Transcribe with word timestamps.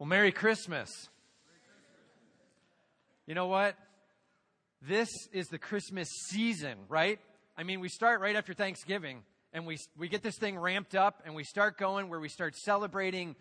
Well, 0.00 0.08
Merry 0.08 0.32
Christmas. 0.32 1.10
You 3.26 3.34
know 3.34 3.48
what? 3.48 3.76
This 4.80 5.10
is 5.30 5.48
the 5.48 5.58
Christmas 5.58 6.08
season, 6.30 6.78
right? 6.88 7.18
I 7.54 7.64
mean, 7.64 7.80
we 7.80 7.90
start 7.90 8.22
right 8.22 8.34
after 8.34 8.54
Thanksgiving 8.54 9.24
and 9.52 9.66
we, 9.66 9.76
we 9.98 10.08
get 10.08 10.22
this 10.22 10.38
thing 10.38 10.58
ramped 10.58 10.94
up 10.94 11.20
and 11.26 11.34
we 11.34 11.44
start 11.44 11.76
going 11.76 12.08
where 12.08 12.18
we 12.18 12.30
start 12.30 12.56
celebrating. 12.56 13.36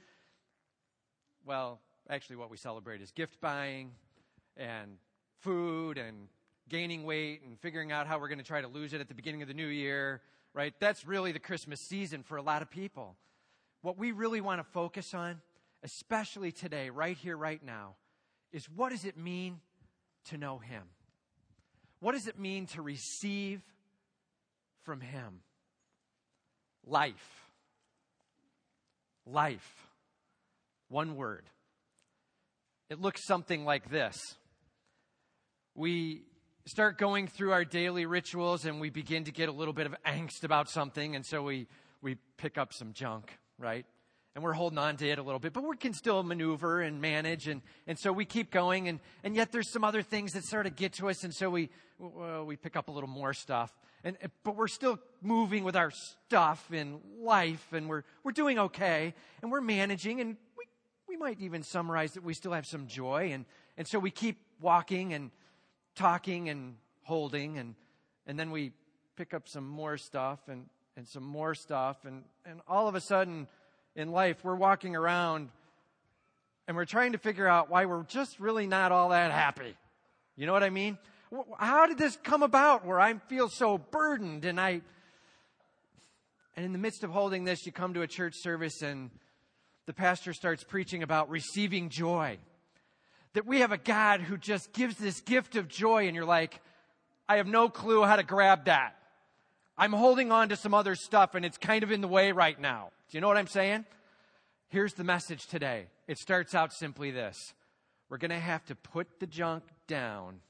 Well, 1.46 1.80
actually, 2.10 2.36
what 2.36 2.52
we 2.52 2.58
celebrate 2.58 3.02
is 3.02 3.12
gift 3.12 3.40
buying 3.40 3.92
and 4.58 4.98
food 5.40 5.98
and 5.98 6.28
gaining 6.68 7.06
weight 7.06 7.42
and 7.48 7.58
figuring 7.62 7.94
out 7.94 8.06
how 8.06 8.20
we're 8.20 8.28
going 8.28 8.38
to 8.38 8.44
try 8.44 8.60
to 8.60 8.68
lose 8.68 8.92
it 8.92 9.00
at 9.00 9.08
the 9.08 9.16
beginning 9.16 9.42
of 9.42 9.48
the 9.48 9.54
new 9.54 9.68
year, 9.68 10.20
right? 10.54 10.74
That's 10.82 11.08
really 11.08 11.32
the 11.32 11.40
Christmas 11.40 11.80
season 11.88 12.22
for 12.22 12.36
a 12.36 12.42
lot 12.42 12.62
of 12.62 12.70
people. 12.70 13.16
What 13.82 13.98
we 13.98 14.12
really 14.12 14.42
want 14.42 14.60
to 14.60 14.70
focus 14.74 15.14
on, 15.14 15.40
especially 15.84 16.52
today, 16.52 16.90
right 16.90 17.18
here, 17.18 17.38
right 17.38 17.64
now, 17.64 17.96
is 18.52 18.66
what 18.70 18.92
does 18.92 19.06
it 19.06 19.18
mean 19.18 19.60
to 20.26 20.38
know 20.38 20.58
Him? 20.58 20.84
What 22.00 22.14
does 22.14 22.28
it 22.28 22.40
mean 22.40 22.66
to 22.68 22.82
receive 22.82 23.62
from 24.84 25.02
Him? 25.02 25.42
Life. 26.86 27.44
Life. 29.26 29.88
One 30.88 31.16
word. 31.16 31.46
It 32.90 33.00
looks 33.00 33.26
something 33.26 33.66
like 33.66 33.92
this. 33.92 34.18
We 35.76 36.24
start 36.66 36.98
going 36.98 37.28
through 37.28 37.52
our 37.52 37.64
daily 37.64 38.06
rituals 38.06 38.66
and 38.66 38.82
we 38.82 38.90
begin 38.90 39.26
to 39.26 39.32
get 39.32 39.50
a 39.50 39.52
little 39.52 39.74
bit 39.74 39.86
of 39.86 39.96
angst 40.06 40.44
about 40.44 40.70
something, 40.70 41.16
and 41.16 41.26
so 41.26 41.44
we, 41.44 41.68
we 42.02 42.16
pick 42.38 42.58
up 42.58 42.74
some 42.74 42.94
junk, 42.94 43.38
right? 43.58 43.86
And 44.40 44.44
we're 44.46 44.54
holding 44.54 44.80
on 44.80 44.96
to 44.96 45.06
it 45.06 45.20
a 45.20 45.22
little 45.22 45.42
bit, 45.42 45.52
but 45.52 45.66
we 45.66 45.76
can 45.76 45.94
still 45.94 46.24
maneuver 46.24 46.80
and 46.80 47.02
manage, 47.02 47.50
and, 47.50 47.62
and 47.88 48.00
so 48.00 48.14
we 48.14 48.24
keep 48.24 48.52
going, 48.52 48.88
and, 48.88 49.02
and 49.22 49.36
yet 49.36 49.52
there's 49.52 49.70
some 49.70 49.84
other 49.84 50.02
things 50.02 50.32
that 50.32 50.46
sort 50.46 50.66
of 50.66 50.78
get 50.78 50.94
to 50.94 51.10
us, 51.10 51.26
and 51.26 51.36
so 51.36 51.50
we, 51.50 51.70
well, 51.98 52.46
we 52.46 52.56
pick 52.56 52.78
up 52.78 52.88
a 52.88 52.92
little 52.92 53.10
more 53.10 53.34
stuff. 53.34 53.70
And, 54.02 54.16
but 54.46 54.56
we're 54.56 54.70
still 54.70 54.98
moving 55.22 55.66
with 55.66 55.76
our 55.76 55.92
stuff 55.92 56.72
in 56.72 57.02
life, 57.20 57.74
and 57.74 57.90
we're, 57.90 58.04
we're 58.24 58.32
doing 58.32 58.58
okay, 58.60 59.14
and 59.42 59.52
we're 59.52 59.60
managing, 59.60 60.22
and 60.22 60.38
we, 60.58 60.64
we 61.10 61.18
might 61.18 61.42
even 61.42 61.62
summarize 61.62 62.14
that 62.14 62.24
we 62.24 62.34
still 62.34 62.54
have 62.54 62.66
some 62.66 62.88
joy, 62.88 63.32
and, 63.34 63.44
and 63.78 63.90
so 63.90 64.00
we 64.00 64.10
keep 64.10 64.38
walking 64.62 65.14
and 65.14 65.32
talking 65.96 66.48
and 66.48 66.76
holding, 67.04 67.58
and, 67.58 67.76
and 68.26 68.40
then 68.40 68.52
we 68.52 68.72
pick 69.18 69.34
up 69.34 69.50
some 69.50 69.68
more 69.68 69.98
stuff 69.98 70.40
and, 70.48 70.68
and 70.96 71.06
some 71.06 71.24
more 71.24 71.54
stuff, 71.54 72.06
and, 72.06 72.24
and 72.46 72.62
all 72.70 72.88
of 72.88 72.96
a 72.96 73.02
sudden 73.02 73.50
in 74.00 74.12
life, 74.12 74.38
we're 74.44 74.56
walking 74.56 74.96
around 74.96 75.50
and 76.68 76.78
we're 76.78 76.86
trying 76.86 77.12
to 77.12 77.18
figure 77.18 77.48
out 77.48 77.70
why 77.70 77.86
we're 77.86 78.04
just 78.04 78.40
really 78.40 78.66
not 78.66 78.94
all 78.94 79.10
that 79.10 79.32
happy. 79.32 79.76
You 80.38 80.46
know 80.46 80.54
what 80.54 80.64
I 80.64 80.70
mean? 80.70 80.98
How 81.58 81.86
did 81.86 81.98
this 81.98 82.18
come 82.24 82.42
about 82.42 82.86
where 82.86 83.00
I 83.00 83.14
feel 83.28 83.50
so 83.50 83.78
burdened 83.78 84.46
and 84.46 84.60
I, 84.60 84.82
and 86.56 86.66
in 86.66 86.72
the 86.72 86.78
midst 86.78 87.04
of 87.04 87.12
holding 87.12 87.44
this, 87.44 87.66
you 87.66 87.74
come 87.74 87.94
to 87.96 88.02
a 88.02 88.08
church 88.08 88.36
service 88.38 88.82
and 88.82 89.12
the 89.86 89.94
pastor 89.94 90.32
starts 90.32 90.64
preaching 90.64 91.04
about 91.04 91.30
receiving 91.30 91.90
joy. 91.90 92.38
That 93.34 93.46
we 93.46 93.60
have 93.60 93.74
a 93.74 93.78
God 93.78 94.22
who 94.22 94.38
just 94.38 94.72
gives 94.72 94.96
this 94.96 95.22
gift 95.22 95.56
of 95.56 95.68
joy, 95.68 96.08
and 96.08 96.16
you're 96.16 96.26
like, 96.26 96.62
I 97.28 97.38
have 97.38 97.48
no 97.48 97.70
clue 97.70 98.04
how 98.04 98.16
to 98.16 98.24
grab 98.24 98.66
that. 98.66 98.96
I'm 99.78 99.94
holding 99.94 100.32
on 100.32 100.50
to 100.50 100.56
some 100.56 100.74
other 100.74 100.96
stuff 100.96 101.36
and 101.36 101.46
it's 101.46 101.58
kind 101.58 101.84
of 101.84 101.92
in 101.92 102.02
the 102.02 102.08
way 102.08 102.32
right 102.32 102.60
now. 102.60 102.90
Do 103.10 103.18
you 103.18 103.22
know 103.22 103.28
what 103.28 103.38
I'm 103.38 103.48
saying? 103.48 103.86
Here's 104.68 104.94
the 104.94 105.04
message 105.04 105.48
today. 105.48 105.88
It 106.08 106.20
starts 106.20 106.54
out 106.54 106.72
simply 106.74 107.10
this 107.10 107.54
We're 108.08 108.20
going 108.20 108.30
to 108.30 108.40
have 108.40 108.64
to 108.66 108.76
put 108.76 109.20
the 109.20 109.26
junk 109.26 109.64
down 109.88 110.42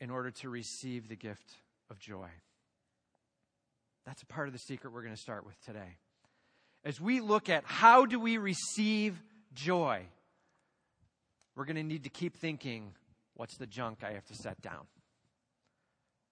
in 0.00 0.10
order 0.10 0.30
to 0.30 0.48
receive 0.48 1.08
the 1.08 1.16
gift 1.16 1.52
of 1.90 1.98
joy. 1.98 2.28
That's 4.06 4.22
a 4.22 4.26
part 4.26 4.48
of 4.48 4.54
the 4.54 4.58
secret 4.58 4.92
we're 4.92 5.02
going 5.02 5.14
to 5.14 5.20
start 5.20 5.44
with 5.44 5.58
today. 5.64 5.98
As 6.84 7.00
we 7.00 7.20
look 7.20 7.48
at 7.48 7.64
how 7.66 8.06
do 8.06 8.18
we 8.18 8.38
receive 8.38 9.20
joy, 9.54 10.02
we're 11.56 11.64
going 11.64 11.76
to 11.76 11.82
need 11.82 12.04
to 12.04 12.10
keep 12.10 12.36
thinking, 12.36 12.92
what's 13.34 13.56
the 13.56 13.66
junk 13.66 13.98
I 14.02 14.12
have 14.12 14.26
to 14.26 14.34
set 14.34 14.60
down? 14.60 14.86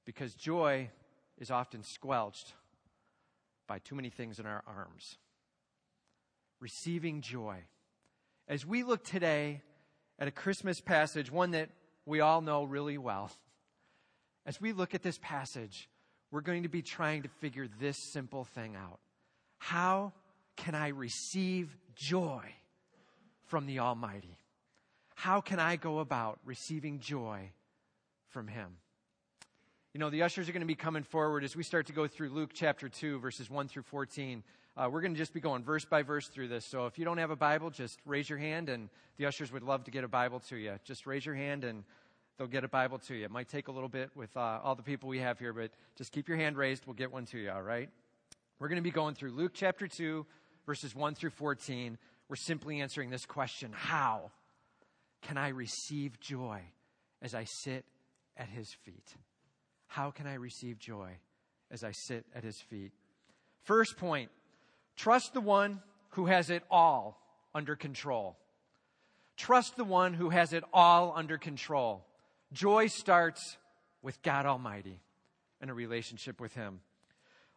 Because 0.05 0.34
joy 0.34 0.91
is 1.38 1.50
often 1.50 1.82
squelched 1.82 2.55
by 3.67 3.78
too 3.78 3.95
many 3.95 4.11
things 4.11 4.39
in 4.39 4.47
our 4.47 4.62
arms. 4.67 5.17
Receiving 6.61 7.21
joy. 7.21 7.59
As 8.49 8.67
we 8.67 8.83
look 8.83 9.05
today 9.05 9.62
at 10.19 10.28
a 10.28 10.33
Christmas 10.33 10.81
passage, 10.81 11.31
one 11.31 11.53
that 11.53 11.71
we 12.06 12.21
all 12.21 12.41
know 12.41 12.65
really 12.65 12.99
well, 12.99 13.31
as 14.47 14.61
we 14.61 14.73
look 14.73 14.95
at 14.95 15.03
this 15.03 15.19
passage, 15.23 15.89
we're 16.31 16.41
going 16.41 16.62
to 16.62 16.69
be 16.69 16.83
trying 16.83 17.23
to 17.23 17.28
figure 17.41 17.69
this 17.81 17.97
simple 18.12 18.45
thing 18.45 18.75
out. 18.77 19.00
How 19.59 20.12
can 20.56 20.75
I 20.75 20.89
receive 20.89 21.77
joy 21.94 22.43
from 23.47 23.67
the 23.67 23.81
Almighty? 23.81 24.39
How 25.15 25.41
can 25.41 25.61
I 25.61 25.77
go 25.77 26.00
about 26.00 26.41
receiving 26.44 26.99
joy 26.99 27.50
from 28.29 28.49
Him? 28.49 28.79
You 29.94 29.98
know, 29.98 30.08
the 30.08 30.22
ushers 30.22 30.48
are 30.48 30.53
going 30.53 30.62
to 30.62 30.66
be 30.66 30.75
coming 30.75 31.03
forward 31.03 31.44
as 31.44 31.54
we 31.54 31.62
start 31.62 31.88
to 31.88 31.92
go 31.92 32.06
through 32.06 32.30
Luke 32.30 32.53
chapter 32.54 32.88
2, 32.88 33.19
verses 33.19 33.50
1 33.50 33.69
through 33.69 33.82
14. 33.82 34.42
Uh, 34.75 34.88
we're 34.91 35.03
going 35.03 35.12
to 35.12 35.19
just 35.19 35.34
be 35.34 35.41
going 35.41 35.62
verse 35.62 35.84
by 35.84 36.03
verse 36.03 36.28
through 36.28 36.48
this. 36.48 36.64
So 36.64 36.86
if 36.86 36.98
you 36.98 37.04
don't 37.04 37.19
have 37.19 37.30
a 37.30 37.36
Bible, 37.36 37.69
just 37.69 37.98
raise 38.06 38.26
your 38.26 38.38
hand, 38.38 38.70
and 38.70 38.88
the 39.19 39.26
ushers 39.26 39.52
would 39.52 39.62
love 39.62 39.84
to 39.84 39.91
get 39.91 40.02
a 40.02 40.08
Bible 40.08 40.41
to 40.48 40.56
you. 40.56 40.78
Just 40.82 41.06
raise 41.06 41.26
your 41.26 41.34
hand, 41.34 41.64
and 41.64 41.84
they'll 42.38 42.47
get 42.47 42.64
a 42.64 42.69
Bible 42.69 43.00
to 43.00 43.14
you. 43.14 43.26
It 43.26 43.31
might 43.31 43.50
take 43.50 43.69
a 43.69 43.70
little 43.70 43.91
bit 43.91 44.08
with 44.14 44.34
uh, 44.34 44.60
all 44.64 44.75
the 44.75 44.82
people 44.82 45.10
we 45.10 45.19
have 45.19 45.38
here, 45.38 45.52
but 45.52 45.72
just 45.94 46.10
keep 46.10 46.26
your 46.26 46.38
hand 46.38 46.56
raised. 46.56 46.86
We'll 46.86 46.94
get 46.94 47.12
one 47.12 47.26
to 47.26 47.38
you, 47.38 47.50
all 47.50 47.60
right? 47.60 47.91
We're 48.58 48.69
going 48.69 48.76
to 48.76 48.82
be 48.82 48.91
going 48.91 49.14
through 49.14 49.32
Luke 49.32 49.52
chapter 49.52 49.86
2, 49.86 50.25
verses 50.64 50.94
1 50.94 51.16
through 51.16 51.31
14. 51.31 51.98
We're 52.31 52.36
simply 52.36 52.81
answering 52.81 53.10
this 53.10 53.26
question 53.26 53.72
How 53.75 54.31
can 55.20 55.36
I 55.36 55.48
receive 55.48 56.19
joy 56.19 56.62
as 57.20 57.34
I 57.34 57.44
sit 57.44 57.84
at 58.38 58.48
his 58.48 58.72
feet? 58.72 59.16
How 59.92 60.10
can 60.10 60.26
I 60.26 60.36
receive 60.36 60.78
joy 60.78 61.19
as 61.70 61.84
I 61.84 61.92
sit 61.92 62.25
at 62.34 62.44
his 62.44 62.58
feet? 62.58 62.92
First 63.64 63.98
point 63.98 64.30
trust 64.97 65.34
the 65.34 65.41
one 65.42 65.82
who 66.12 66.25
has 66.25 66.48
it 66.48 66.62
all 66.70 67.20
under 67.54 67.76
control. 67.76 68.38
Trust 69.36 69.76
the 69.76 69.84
one 69.84 70.14
who 70.14 70.31
has 70.31 70.54
it 70.54 70.64
all 70.72 71.12
under 71.14 71.36
control. 71.36 72.06
Joy 72.54 72.86
starts 72.86 73.58
with 74.00 74.22
God 74.22 74.47
Almighty 74.47 74.98
and 75.60 75.70
a 75.70 75.75
relationship 75.75 76.41
with 76.41 76.54
Him. 76.54 76.81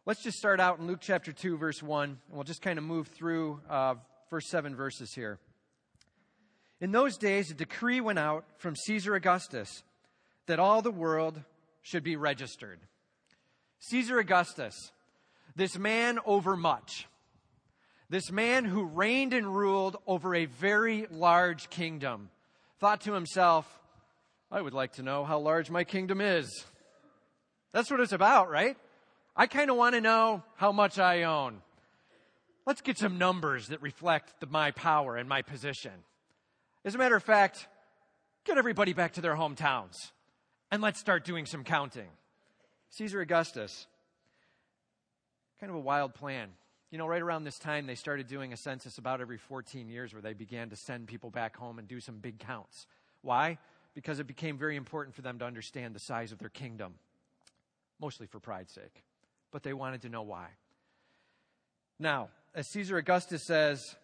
Let's 0.04 0.22
just 0.22 0.36
start 0.36 0.60
out 0.60 0.78
in 0.78 0.86
Luke 0.86 1.00
chapter 1.00 1.32
2, 1.32 1.56
verse 1.56 1.82
1, 1.82 2.04
and 2.04 2.18
we'll 2.30 2.44
just 2.44 2.60
kind 2.60 2.78
of 2.78 2.84
move 2.84 3.08
through 3.08 3.62
uh, 3.66 3.94
first 4.28 4.48
seven 4.48 4.76
verses 4.76 5.14
here. 5.14 5.38
In 6.82 6.92
those 6.92 7.16
days, 7.16 7.50
a 7.50 7.54
decree 7.54 8.02
went 8.02 8.18
out 8.18 8.44
from 8.58 8.76
Caesar 8.76 9.14
Augustus 9.14 9.84
that 10.44 10.58
all 10.58 10.82
the 10.82 10.90
world 10.90 11.40
should 11.86 12.02
be 12.02 12.16
registered. 12.16 12.80
Caesar 13.78 14.18
Augustus, 14.18 14.90
this 15.54 15.78
man 15.78 16.18
over 16.26 16.56
much, 16.56 17.06
this 18.10 18.32
man 18.32 18.64
who 18.64 18.84
reigned 18.84 19.32
and 19.32 19.56
ruled 19.56 19.96
over 20.04 20.34
a 20.34 20.46
very 20.46 21.06
large 21.12 21.70
kingdom, 21.70 22.28
thought 22.80 23.02
to 23.02 23.12
himself, 23.12 23.72
I 24.50 24.60
would 24.60 24.74
like 24.74 24.94
to 24.94 25.04
know 25.04 25.24
how 25.24 25.38
large 25.38 25.70
my 25.70 25.84
kingdom 25.84 26.20
is. 26.20 26.64
That's 27.70 27.88
what 27.88 28.00
it's 28.00 28.10
about, 28.10 28.50
right? 28.50 28.76
I 29.36 29.46
kind 29.46 29.70
of 29.70 29.76
want 29.76 29.94
to 29.94 30.00
know 30.00 30.42
how 30.56 30.72
much 30.72 30.98
I 30.98 31.22
own. 31.22 31.62
Let's 32.66 32.80
get 32.80 32.98
some 32.98 33.16
numbers 33.16 33.68
that 33.68 33.80
reflect 33.80 34.40
the, 34.40 34.48
my 34.48 34.72
power 34.72 35.16
and 35.16 35.28
my 35.28 35.42
position. 35.42 35.92
As 36.84 36.96
a 36.96 36.98
matter 36.98 37.14
of 37.14 37.22
fact, 37.22 37.68
get 38.42 38.58
everybody 38.58 38.92
back 38.92 39.12
to 39.12 39.20
their 39.20 39.36
hometowns 39.36 40.10
and 40.70 40.82
let's 40.82 40.98
start 40.98 41.24
doing 41.24 41.46
some 41.46 41.64
counting. 41.64 42.08
Caesar 42.90 43.20
Augustus, 43.20 43.86
kind 45.60 45.70
of 45.70 45.76
a 45.76 45.80
wild 45.80 46.14
plan. 46.14 46.50
You 46.90 46.98
know, 46.98 47.06
right 47.06 47.22
around 47.22 47.44
this 47.44 47.58
time, 47.58 47.86
they 47.86 47.94
started 47.94 48.26
doing 48.26 48.52
a 48.52 48.56
census 48.56 48.98
about 48.98 49.20
every 49.20 49.38
14 49.38 49.88
years 49.88 50.12
where 50.12 50.22
they 50.22 50.34
began 50.34 50.70
to 50.70 50.76
send 50.76 51.08
people 51.08 51.30
back 51.30 51.56
home 51.56 51.78
and 51.78 51.88
do 51.88 52.00
some 52.00 52.18
big 52.18 52.38
counts. 52.38 52.86
Why? 53.22 53.58
Because 53.94 54.20
it 54.20 54.26
became 54.26 54.56
very 54.56 54.76
important 54.76 55.14
for 55.14 55.22
them 55.22 55.38
to 55.40 55.44
understand 55.44 55.94
the 55.94 56.00
size 56.00 56.32
of 56.32 56.38
their 56.38 56.48
kingdom, 56.48 56.94
mostly 58.00 58.26
for 58.26 58.38
pride's 58.38 58.72
sake. 58.72 59.02
But 59.50 59.62
they 59.62 59.72
wanted 59.72 60.02
to 60.02 60.08
know 60.08 60.22
why. 60.22 60.48
Now, 61.98 62.28
as 62.54 62.68
Caesar 62.68 62.98
Augustus 62.98 63.44
says, 63.44 63.96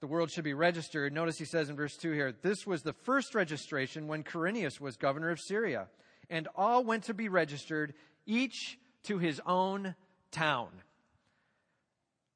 the 0.00 0.06
world 0.06 0.30
should 0.30 0.44
be 0.44 0.54
registered. 0.54 1.12
Notice 1.12 1.38
he 1.38 1.44
says 1.44 1.70
in 1.70 1.76
verse 1.76 1.96
2 1.96 2.12
here, 2.12 2.32
this 2.42 2.66
was 2.66 2.82
the 2.82 2.92
first 2.92 3.34
registration 3.34 4.08
when 4.08 4.24
Quirinius 4.24 4.80
was 4.80 4.96
governor 4.96 5.30
of 5.30 5.40
Syria 5.40 5.88
and 6.30 6.48
all 6.56 6.84
went 6.84 7.04
to 7.04 7.14
be 7.14 7.28
registered, 7.28 7.94
each 8.26 8.78
to 9.04 9.18
his 9.18 9.40
own 9.46 9.94
town. 10.30 10.68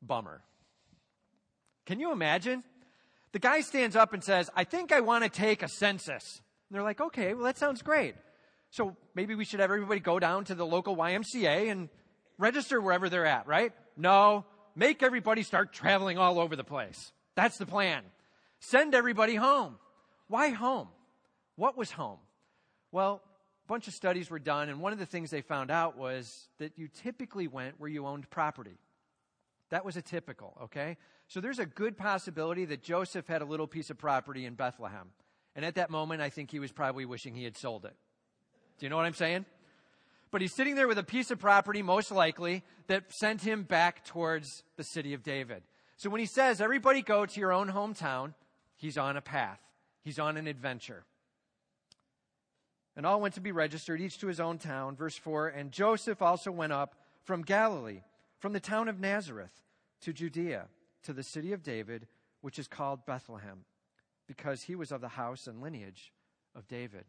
Bummer. 0.02 0.42
Can 1.86 2.00
you 2.00 2.12
imagine? 2.12 2.62
The 3.32 3.38
guy 3.38 3.60
stands 3.60 3.96
up 3.96 4.12
and 4.12 4.22
says, 4.22 4.50
I 4.54 4.64
think 4.64 4.92
I 4.92 5.00
want 5.00 5.24
to 5.24 5.30
take 5.30 5.62
a 5.62 5.68
census. 5.68 6.40
And 6.68 6.76
they're 6.76 6.82
like, 6.82 7.00
okay, 7.00 7.34
well, 7.34 7.44
that 7.44 7.58
sounds 7.58 7.82
great. 7.82 8.14
So 8.70 8.96
maybe 9.14 9.34
we 9.34 9.44
should 9.44 9.60
have 9.60 9.70
everybody 9.70 10.00
go 10.00 10.18
down 10.18 10.44
to 10.44 10.54
the 10.54 10.66
local 10.66 10.96
YMCA 10.96 11.70
and 11.70 11.88
register 12.38 12.80
wherever 12.80 13.08
they're 13.08 13.26
at, 13.26 13.46
right? 13.46 13.72
No, 13.96 14.44
make 14.74 15.02
everybody 15.02 15.42
start 15.42 15.72
traveling 15.72 16.18
all 16.18 16.38
over 16.38 16.56
the 16.56 16.64
place. 16.64 17.12
That's 17.34 17.58
the 17.58 17.66
plan. 17.66 18.02
Send 18.60 18.94
everybody 18.94 19.34
home. 19.34 19.76
Why 20.28 20.50
home? 20.50 20.88
What 21.56 21.76
was 21.76 21.90
home? 21.90 22.18
Well, 22.92 23.22
bunch 23.70 23.86
of 23.86 23.94
studies 23.94 24.28
were 24.28 24.40
done, 24.40 24.68
and 24.68 24.80
one 24.80 24.92
of 24.92 24.98
the 24.98 25.06
things 25.06 25.30
they 25.30 25.42
found 25.42 25.70
out 25.70 25.96
was 25.96 26.48
that 26.58 26.72
you 26.76 26.88
typically 26.88 27.46
went 27.46 27.78
where 27.78 27.88
you 27.88 28.04
owned 28.04 28.28
property. 28.28 28.76
That 29.68 29.84
was 29.84 29.96
a 29.96 30.02
typical, 30.02 30.58
okay? 30.64 30.96
So 31.28 31.40
there's 31.40 31.60
a 31.60 31.66
good 31.66 31.96
possibility 31.96 32.64
that 32.64 32.82
Joseph 32.82 33.28
had 33.28 33.42
a 33.42 33.44
little 33.44 33.68
piece 33.68 33.88
of 33.88 33.96
property 33.96 34.44
in 34.44 34.54
Bethlehem. 34.54 35.12
And 35.54 35.64
at 35.64 35.76
that 35.76 35.88
moment, 35.88 36.20
I 36.20 36.30
think 36.30 36.50
he 36.50 36.58
was 36.58 36.72
probably 36.72 37.04
wishing 37.04 37.32
he 37.36 37.44
had 37.44 37.56
sold 37.56 37.84
it. 37.84 37.94
Do 38.80 38.86
you 38.86 38.90
know 38.90 38.96
what 38.96 39.06
I'm 39.06 39.14
saying? 39.14 39.44
But 40.32 40.40
he's 40.40 40.52
sitting 40.52 40.74
there 40.74 40.88
with 40.88 40.98
a 40.98 41.04
piece 41.04 41.30
of 41.30 41.38
property, 41.38 41.80
most 41.80 42.10
likely, 42.10 42.64
that 42.88 43.04
sent 43.12 43.40
him 43.40 43.62
back 43.62 44.04
towards 44.04 44.64
the 44.78 44.84
city 44.84 45.14
of 45.14 45.22
David. 45.22 45.62
So 45.96 46.10
when 46.10 46.18
he 46.18 46.26
says, 46.26 46.60
everybody 46.60 47.02
go 47.02 47.24
to 47.24 47.40
your 47.40 47.52
own 47.52 47.68
hometown, 47.68 48.34
he's 48.74 48.98
on 48.98 49.16
a 49.16 49.20
path. 49.20 49.60
He's 50.02 50.18
on 50.18 50.36
an 50.36 50.48
adventure. 50.48 51.04
And 53.00 53.06
all 53.06 53.22
went 53.22 53.32
to 53.36 53.40
be 53.40 53.50
registered, 53.50 53.98
each 54.02 54.18
to 54.18 54.26
his 54.26 54.40
own 54.40 54.58
town. 54.58 54.94
Verse 54.94 55.16
4 55.16 55.48
And 55.48 55.72
Joseph 55.72 56.20
also 56.20 56.52
went 56.52 56.74
up 56.74 56.94
from 57.24 57.40
Galilee, 57.40 58.02
from 58.40 58.52
the 58.52 58.60
town 58.60 58.88
of 58.88 59.00
Nazareth, 59.00 59.62
to 60.02 60.12
Judea, 60.12 60.66
to 61.04 61.14
the 61.14 61.22
city 61.22 61.54
of 61.54 61.62
David, 61.62 62.06
which 62.42 62.58
is 62.58 62.68
called 62.68 63.06
Bethlehem, 63.06 63.64
because 64.26 64.64
he 64.64 64.74
was 64.74 64.92
of 64.92 65.00
the 65.00 65.08
house 65.08 65.46
and 65.46 65.62
lineage 65.62 66.12
of 66.54 66.68
David. 66.68 67.06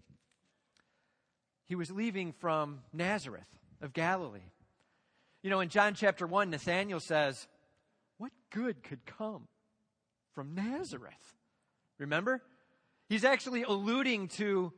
He 1.65 1.75
was 1.75 1.91
leaving 1.91 2.31
from 2.31 2.83
Nazareth 2.93 3.49
of 3.81 3.91
Galilee. 3.91 4.53
You 5.43 5.49
know, 5.49 5.59
in 5.59 5.67
John 5.67 5.93
chapter 5.93 6.25
1, 6.25 6.51
Nathanael 6.51 7.01
says, 7.01 7.49
What 8.17 8.31
good 8.49 8.81
could 8.81 9.05
come 9.05 9.49
from 10.35 10.55
Nazareth? 10.55 11.35
Remember? 11.97 12.41
He's 13.09 13.25
actually 13.25 13.63
alluding 13.63 14.29
to 14.29 14.71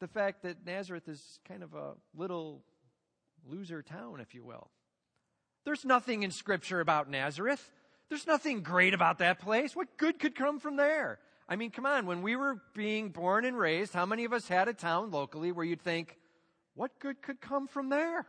the 0.00 0.08
fact 0.08 0.42
that 0.42 0.64
Nazareth 0.66 1.08
is 1.08 1.38
kind 1.46 1.62
of 1.62 1.74
a 1.74 1.94
little 2.14 2.62
loser 3.48 3.82
town, 3.82 4.20
if 4.20 4.34
you 4.34 4.44
will. 4.44 4.70
There's 5.64 5.84
nothing 5.84 6.22
in 6.22 6.30
Scripture 6.30 6.80
about 6.80 7.10
Nazareth. 7.10 7.70
There's 8.08 8.26
nothing 8.26 8.62
great 8.62 8.94
about 8.94 9.18
that 9.18 9.40
place. 9.40 9.74
What 9.74 9.96
good 9.96 10.18
could 10.18 10.34
come 10.34 10.60
from 10.60 10.76
there? 10.76 11.18
I 11.48 11.56
mean, 11.56 11.70
come 11.70 11.86
on, 11.86 12.06
when 12.06 12.22
we 12.22 12.36
were 12.36 12.60
being 12.74 13.10
born 13.10 13.44
and 13.44 13.56
raised, 13.56 13.92
how 13.92 14.06
many 14.06 14.24
of 14.24 14.32
us 14.32 14.48
had 14.48 14.68
a 14.68 14.74
town 14.74 15.10
locally 15.10 15.52
where 15.52 15.64
you'd 15.64 15.80
think, 15.80 16.16
what 16.74 16.98
good 16.98 17.22
could 17.22 17.40
come 17.40 17.68
from 17.68 17.88
there? 17.88 18.26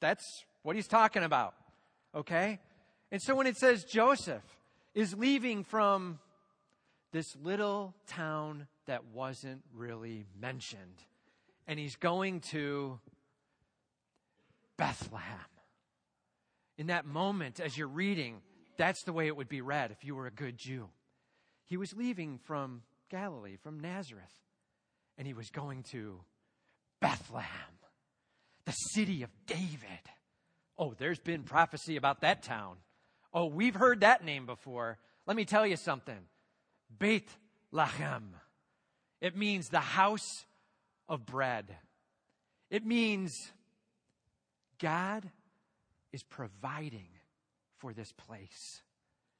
That's 0.00 0.44
what 0.62 0.76
he's 0.76 0.86
talking 0.88 1.22
about. 1.22 1.54
Okay? 2.14 2.60
And 3.10 3.20
so 3.20 3.34
when 3.34 3.46
it 3.46 3.56
says 3.56 3.84
Joseph 3.84 4.42
is 4.94 5.14
leaving 5.14 5.64
from 5.64 6.18
this 7.12 7.36
little 7.42 7.94
town 8.06 8.66
that 8.86 9.04
wasn't 9.12 9.62
really 9.72 10.26
mentioned, 10.40 11.04
and 11.66 11.78
he's 11.78 11.96
going 11.96 12.40
to 12.52 12.98
Bethlehem. 14.76 15.38
In 16.76 16.88
that 16.88 17.06
moment, 17.06 17.60
as 17.60 17.78
you're 17.78 17.86
reading, 17.86 18.42
that's 18.76 19.02
the 19.04 19.12
way 19.12 19.26
it 19.26 19.36
would 19.36 19.48
be 19.48 19.60
read 19.60 19.90
if 19.90 20.04
you 20.04 20.14
were 20.14 20.26
a 20.26 20.32
good 20.32 20.58
Jew. 20.58 20.88
He 21.66 21.76
was 21.76 21.94
leaving 21.94 22.38
from 22.38 22.82
Galilee, 23.10 23.56
from 23.62 23.80
Nazareth, 23.80 24.24
and 25.16 25.26
he 25.26 25.34
was 25.34 25.50
going 25.50 25.84
to 25.92 26.20
Bethlehem, 27.00 27.78
the 28.64 28.72
city 28.72 29.22
of 29.22 29.30
David. 29.46 29.78
Oh, 30.76 30.94
there's 30.98 31.20
been 31.20 31.44
prophecy 31.44 31.96
about 31.96 32.22
that 32.22 32.42
town. 32.42 32.76
Oh, 33.32 33.46
we've 33.46 33.74
heard 33.74 34.00
that 34.00 34.24
name 34.24 34.46
before. 34.46 34.98
Let 35.26 35.36
me 35.36 35.44
tell 35.44 35.66
you 35.66 35.76
something. 35.76 36.18
Beit 36.98 37.28
Lachem. 37.72 38.22
It 39.24 39.34
means 39.34 39.70
the 39.70 39.80
house 39.80 40.44
of 41.08 41.24
bread. 41.24 41.74
It 42.68 42.84
means 42.84 43.50
God 44.78 45.30
is 46.12 46.22
providing 46.22 47.08
for 47.78 47.94
this 47.94 48.12
place. 48.12 48.82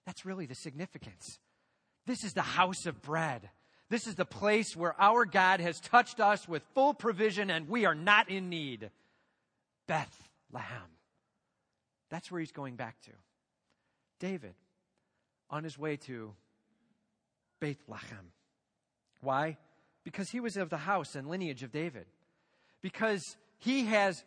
That's 0.07 0.25
really 0.25 0.47
the 0.47 0.55
significance. 0.55 1.39
This 2.07 2.25
is 2.25 2.33
the 2.33 2.41
house 2.41 2.87
of 2.87 3.03
bread. 3.03 3.51
This 3.91 4.07
is 4.07 4.15
the 4.15 4.25
place 4.25 4.75
where 4.75 4.99
our 4.99 5.27
God 5.27 5.61
has 5.61 5.81
touched 5.81 6.19
us 6.19 6.49
with 6.49 6.63
full 6.75 6.95
provision 6.95 7.51
and 7.51 7.69
we 7.69 7.85
are 7.85 7.95
not 7.95 8.31
in 8.31 8.49
need. 8.49 8.89
Bethlehem. 9.87 10.89
That's 12.09 12.31
where 12.31 12.41
he's 12.41 12.53
going 12.53 12.77
back 12.77 12.99
to. 13.03 13.11
David, 14.19 14.55
on 15.51 15.63
his 15.63 15.79
way 15.79 15.99
to 15.99 16.33
Bethlehem. 17.61 18.33
Why? 19.21 19.59
Because 20.05 20.31
he 20.31 20.41
was 20.41 20.57
of 20.57 20.71
the 20.71 20.77
house 20.77 21.15
and 21.15 21.29
lineage 21.29 21.63
of 21.63 21.73
David. 21.73 22.07
Because 22.83 23.37
he 23.59 23.87
has 23.87 24.23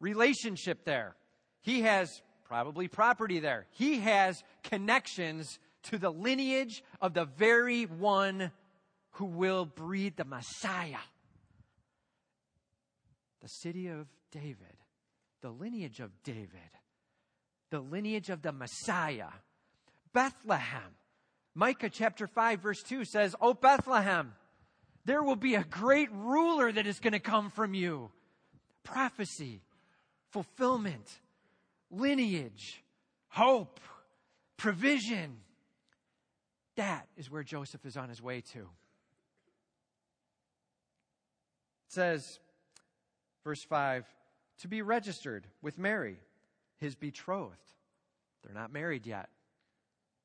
relationship 0.00 0.84
there. 0.84 1.16
He 1.62 1.82
has 1.82 2.22
probably 2.44 2.88
property 2.88 3.40
there. 3.40 3.66
He 3.70 4.00
has 4.00 4.42
connections 4.62 5.58
to 5.84 5.98
the 5.98 6.10
lineage 6.10 6.82
of 7.00 7.14
the 7.14 7.24
very 7.24 7.84
one 7.84 8.50
who 9.12 9.26
will 9.26 9.64
breed 9.64 10.16
the 10.16 10.24
Messiah. 10.24 10.98
The 13.40 13.48
city 13.48 13.88
of 13.88 14.06
David, 14.30 14.76
the 15.40 15.50
lineage 15.50 16.00
of 16.00 16.10
David, 16.22 16.50
the 17.70 17.80
lineage 17.80 18.30
of 18.30 18.42
the 18.42 18.52
Messiah. 18.52 19.28
Bethlehem. 20.12 20.94
Micah 21.54 21.90
chapter 21.90 22.26
5, 22.26 22.60
verse 22.60 22.82
2 22.82 23.04
says, 23.04 23.34
Oh, 23.40 23.54
Bethlehem, 23.54 24.32
there 25.08 25.22
will 25.22 25.36
be 25.36 25.54
a 25.54 25.64
great 25.64 26.10
ruler 26.12 26.70
that 26.70 26.86
is 26.86 27.00
going 27.00 27.14
to 27.14 27.18
come 27.18 27.48
from 27.48 27.72
you. 27.72 28.10
Prophecy, 28.84 29.62
fulfillment, 30.32 31.20
lineage, 31.90 32.82
hope, 33.28 33.80
provision. 34.58 35.38
That 36.76 37.08
is 37.16 37.30
where 37.30 37.42
Joseph 37.42 37.86
is 37.86 37.96
on 37.96 38.10
his 38.10 38.20
way 38.20 38.42
to. 38.52 38.58
It 38.58 38.66
says, 41.88 42.38
verse 43.44 43.64
5, 43.64 44.04
to 44.60 44.68
be 44.68 44.82
registered 44.82 45.46
with 45.62 45.78
Mary, 45.78 46.18
his 46.76 46.94
betrothed. 46.94 47.56
They're 48.44 48.52
not 48.52 48.74
married 48.74 49.06
yet. 49.06 49.30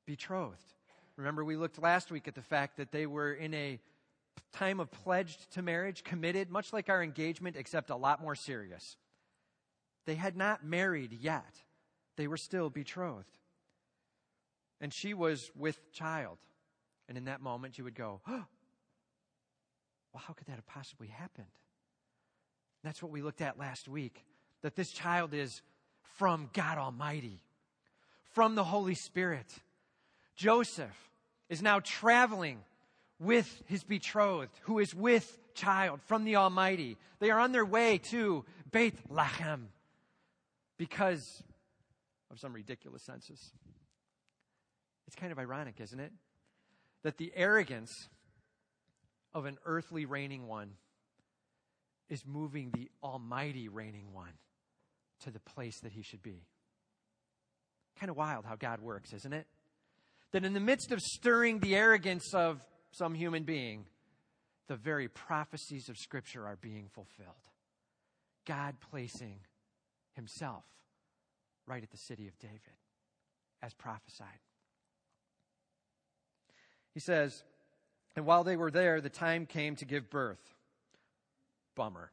Betrothed. 0.05 0.73
Remember, 1.15 1.45
we 1.45 1.55
looked 1.55 1.81
last 1.81 2.11
week 2.11 2.27
at 2.27 2.35
the 2.35 2.41
fact 2.41 2.75
that 2.75 2.91
they 2.91 3.05
were 3.05 3.31
in 3.31 3.53
a 3.53 3.79
time 4.51 4.79
of 4.79 4.91
pledged 4.91 5.51
to 5.53 5.61
marriage, 5.61 6.03
committed, 6.03 6.49
much 6.49 6.73
like 6.73 6.89
our 6.89 7.01
engagement, 7.03 7.55
except 7.55 7.89
a 7.89 7.95
lot 7.95 8.21
more 8.21 8.35
serious. 8.35 8.97
They 10.05 10.15
had 10.15 10.35
not 10.35 10.65
married 10.65 11.13
yet, 11.13 11.61
they 12.17 12.27
were 12.27 12.37
still 12.37 12.69
betrothed 12.69 13.37
and 14.83 14.93
she 14.93 15.13
was 15.13 15.49
with 15.55 15.93
child. 15.93 16.37
And 17.07 17.17
in 17.17 17.25
that 17.25 17.41
moment, 17.41 17.77
you 17.77 17.85
would 17.85 17.95
go, 17.95 18.19
oh, 18.27 18.43
well, 20.13 20.23
how 20.27 20.33
could 20.33 20.45
that 20.47 20.57
have 20.57 20.67
possibly 20.67 21.07
happened? 21.07 21.47
That's 22.83 23.01
what 23.01 23.09
we 23.09 23.21
looked 23.21 23.39
at 23.39 23.57
last 23.57 23.87
week 23.87 24.25
that 24.61 24.75
this 24.75 24.91
child 24.91 25.33
is 25.33 25.61
from 26.17 26.49
God 26.51 26.77
Almighty, 26.77 27.41
from 28.33 28.55
the 28.55 28.63
Holy 28.65 28.93
Spirit. 28.93 29.47
Joseph 30.35 31.09
is 31.47 31.61
now 31.61 31.79
traveling 31.79 32.59
with 33.23 33.63
his 33.65 33.83
betrothed, 33.83 34.51
who 34.63 34.79
is 34.79 34.93
with 34.93 35.39
child 35.53 36.01
from 36.05 36.23
the 36.23 36.35
Almighty. 36.35 36.97
They 37.19 37.31
are 37.31 37.39
on 37.39 37.51
their 37.51 37.65
way 37.65 37.99
to 38.09 38.45
Beit 38.71 39.09
Lachem 39.09 39.67
because 40.77 41.43
of 42.31 42.39
some 42.39 42.53
ridiculous 42.53 43.03
census. 43.03 43.51
It's 45.07 45.15
kind 45.15 45.31
of 45.31 45.39
ironic, 45.39 45.75
isn't 45.79 45.99
it? 45.99 46.11
That 47.03 47.17
the 47.17 47.31
arrogance 47.35 47.91
of 49.33 49.45
an 49.45 49.57
earthly 49.65 50.05
reigning 50.05 50.47
one 50.47 50.71
is 52.09 52.25
moving 52.25 52.71
the 52.71 52.89
almighty 53.03 53.69
reigning 53.69 54.13
one 54.13 54.33
to 55.21 55.31
the 55.31 55.39
place 55.39 55.79
that 55.81 55.91
he 55.91 56.01
should 56.01 56.21
be. 56.21 56.45
Kind 57.99 58.09
of 58.09 58.17
wild 58.17 58.45
how 58.45 58.55
God 58.55 58.81
works, 58.81 59.13
isn't 59.13 59.33
it? 59.33 59.47
That 60.31 60.43
in 60.43 60.53
the 60.53 60.59
midst 60.59 60.91
of 60.91 60.99
stirring 60.99 61.59
the 61.59 61.75
arrogance 61.75 62.33
of 62.33 62.61
some 62.93 63.15
human 63.15 63.43
being, 63.43 63.85
the 64.67 64.75
very 64.75 65.07
prophecies 65.07 65.89
of 65.89 65.97
Scripture 65.97 66.45
are 66.45 66.55
being 66.55 66.87
fulfilled. 66.91 67.27
God 68.45 68.75
placing 68.91 69.39
himself 70.15 70.63
right 71.65 71.81
at 71.81 71.91
the 71.91 71.97
city 71.97 72.27
of 72.27 72.37
David 72.39 72.59
as 73.61 73.73
prophesied. 73.73 74.27
He 76.93 76.99
says, 76.99 77.43
And 78.15 78.25
while 78.25 78.43
they 78.43 78.55
were 78.55 78.71
there, 78.71 79.01
the 79.01 79.09
time 79.09 79.45
came 79.45 79.75
to 79.77 79.85
give 79.85 80.09
birth. 80.09 80.53
Bummer. 81.75 82.11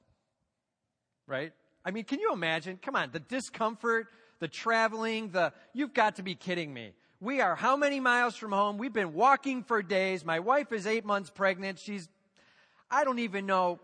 Right? 1.26 1.52
I 1.84 1.90
mean, 1.90 2.04
can 2.04 2.20
you 2.20 2.32
imagine? 2.32 2.78
Come 2.80 2.96
on, 2.96 3.10
the 3.12 3.20
discomfort, 3.20 4.06
the 4.38 4.48
traveling, 4.48 5.30
the, 5.30 5.52
you've 5.74 5.94
got 5.94 6.16
to 6.16 6.22
be 6.22 6.34
kidding 6.34 6.72
me. 6.72 6.92
We 7.20 7.42
are 7.42 7.54
how 7.54 7.76
many 7.76 8.00
miles 8.00 8.34
from 8.34 8.52
home? 8.52 8.78
We've 8.78 8.92
been 8.92 9.12
walking 9.12 9.62
for 9.62 9.82
days. 9.82 10.24
My 10.24 10.40
wife 10.40 10.72
is 10.72 10.86
eight 10.86 11.04
months 11.04 11.28
pregnant. 11.28 11.78
She's, 11.78 12.08
I 12.90 13.04
don't 13.04 13.18
even 13.18 13.44
know. 13.44 13.78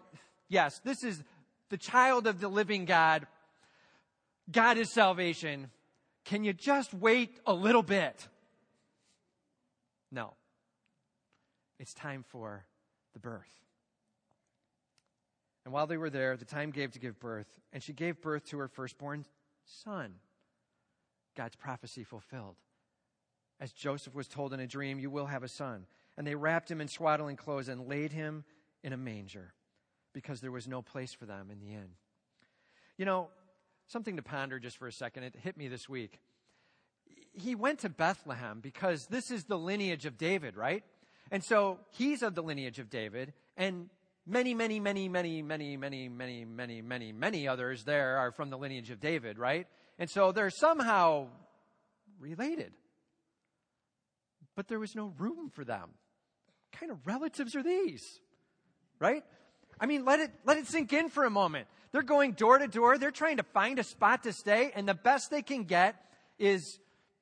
Yes, 0.49 0.81
this 0.85 1.05
is 1.05 1.23
the 1.69 1.77
child 1.77 2.27
of 2.27 2.41
the 2.41 2.49
living 2.49 2.87
God. 2.87 3.27
God 4.51 4.79
is 4.79 4.91
salvation. 4.93 5.71
Can 6.25 6.45
you 6.45 6.55
just 6.55 6.95
wait 6.95 7.39
a 7.47 7.53
little 7.53 7.83
bit? 7.83 8.27
No. 10.11 10.33
It's 11.79 11.93
time 11.93 12.25
for 12.29 12.65
the 13.13 13.21
birth. 13.21 13.43
And 15.65 15.75
while 15.75 15.87
they 15.87 15.97
were 15.97 16.11
there, 16.11 16.37
the 16.37 16.45
time 16.45 16.71
gave 16.71 16.93
to 16.93 17.01
give 17.01 17.19
birth, 17.19 17.49
and 17.73 17.83
she 17.83 17.93
gave 17.93 18.23
birth 18.23 18.45
to 18.51 18.59
her 18.59 18.69
firstborn 18.69 19.27
son. 19.65 20.15
God's 21.37 21.57
prophecy 21.57 22.05
fulfilled. 22.05 22.57
As 23.61 23.73
Joseph 23.73 24.15
was 24.15 24.29
told 24.29 24.53
in 24.53 24.61
a 24.61 24.67
dream, 24.67 24.99
you 24.99 25.11
will 25.11 25.27
have 25.27 25.43
a 25.43 25.49
son. 25.49 25.87
And 26.17 26.27
they 26.27 26.35
wrapped 26.35 26.71
him 26.71 26.81
in 26.81 26.89
swaddling 26.89 27.37
clothes 27.37 27.69
and 27.69 27.89
laid 27.89 28.13
him 28.13 28.45
in 28.83 28.93
a 28.93 28.97
manger 28.97 29.55
because 30.13 30.41
there 30.41 30.53
was 30.53 30.67
no 30.67 30.83
place 30.83 31.13
for 31.13 31.27
them 31.27 31.51
in 31.51 31.61
the 31.61 31.73
inn. 31.75 31.91
You 32.97 33.05
know, 33.05 33.29
something 33.89 34.17
to 34.17 34.23
ponder 34.23 34.59
just 34.59 34.79
for 34.79 34.87
a 34.87 34.93
second. 34.93 35.25
It 35.25 35.37
hit 35.43 35.57
me 35.57 35.69
this 35.69 35.89
week. 35.89 36.21
He 37.33 37.55
went 37.55 37.81
to 37.81 37.89
Bethlehem 37.89 38.61
because 38.61 39.07
this 39.07 39.31
is 39.31 39.45
the 39.45 39.59
lineage 39.59 40.07
of 40.07 40.17
David, 40.17 40.57
right? 40.57 40.83
And 41.31 41.45
so 41.45 41.79
he's 41.91 42.23
of 42.23 42.35
the 42.35 42.43
lineage 42.43 42.79
of 42.79 42.89
David, 42.89 43.33
and 43.57 43.91
many, 44.27 44.55
many, 44.55 44.81
many, 44.81 45.09
many, 45.09 45.43
many, 45.43 45.77
many, 45.77 46.09
many, 46.09 46.45
many, 46.45 46.83
many, 46.83 47.13
many 47.13 47.49
others 47.49 47.85
there 47.85 48.17
are 48.19 48.31
from 48.31 48.51
the 48.51 48.59
lineage 48.59 48.91
of 48.91 49.01
David, 49.01 49.39
right? 49.39 49.67
And 49.99 50.09
so 50.09 50.33
they're 50.33 50.51
somehow 50.51 51.29
related. 52.19 52.73
But 54.57 54.69
there 54.69 54.81
was 54.81 54.97
no 54.97 55.13
room 55.19 55.51
for 55.51 55.65
them. 55.65 55.91
What 55.91 56.81
kind 56.81 56.91
of 56.91 57.07
relatives 57.07 57.55
are 57.55 57.63
these? 57.63 58.21
Right? 58.99 59.23
I 59.79 59.87
mean, 59.87 60.05
let 60.05 60.21
it, 60.21 60.31
let 60.45 60.57
it 60.57 60.67
sink 60.67 60.93
in 60.93 61.11
for 61.11 61.25
a 61.25 61.31
moment. 61.31 61.69
They're 61.93 62.03
going 62.03 62.33
door 62.33 62.59
to 62.59 62.67
door. 62.67 62.99
They're 62.99 63.11
trying 63.11 63.37
to 63.37 63.43
find 63.43 63.79
a 63.79 63.85
spot 63.85 64.25
to 64.25 64.33
stay. 64.33 64.73
And 64.75 64.89
the 64.89 64.95
best 64.95 65.31
they 65.31 65.43
can 65.43 65.65
get 65.65 65.97
is 66.39 66.79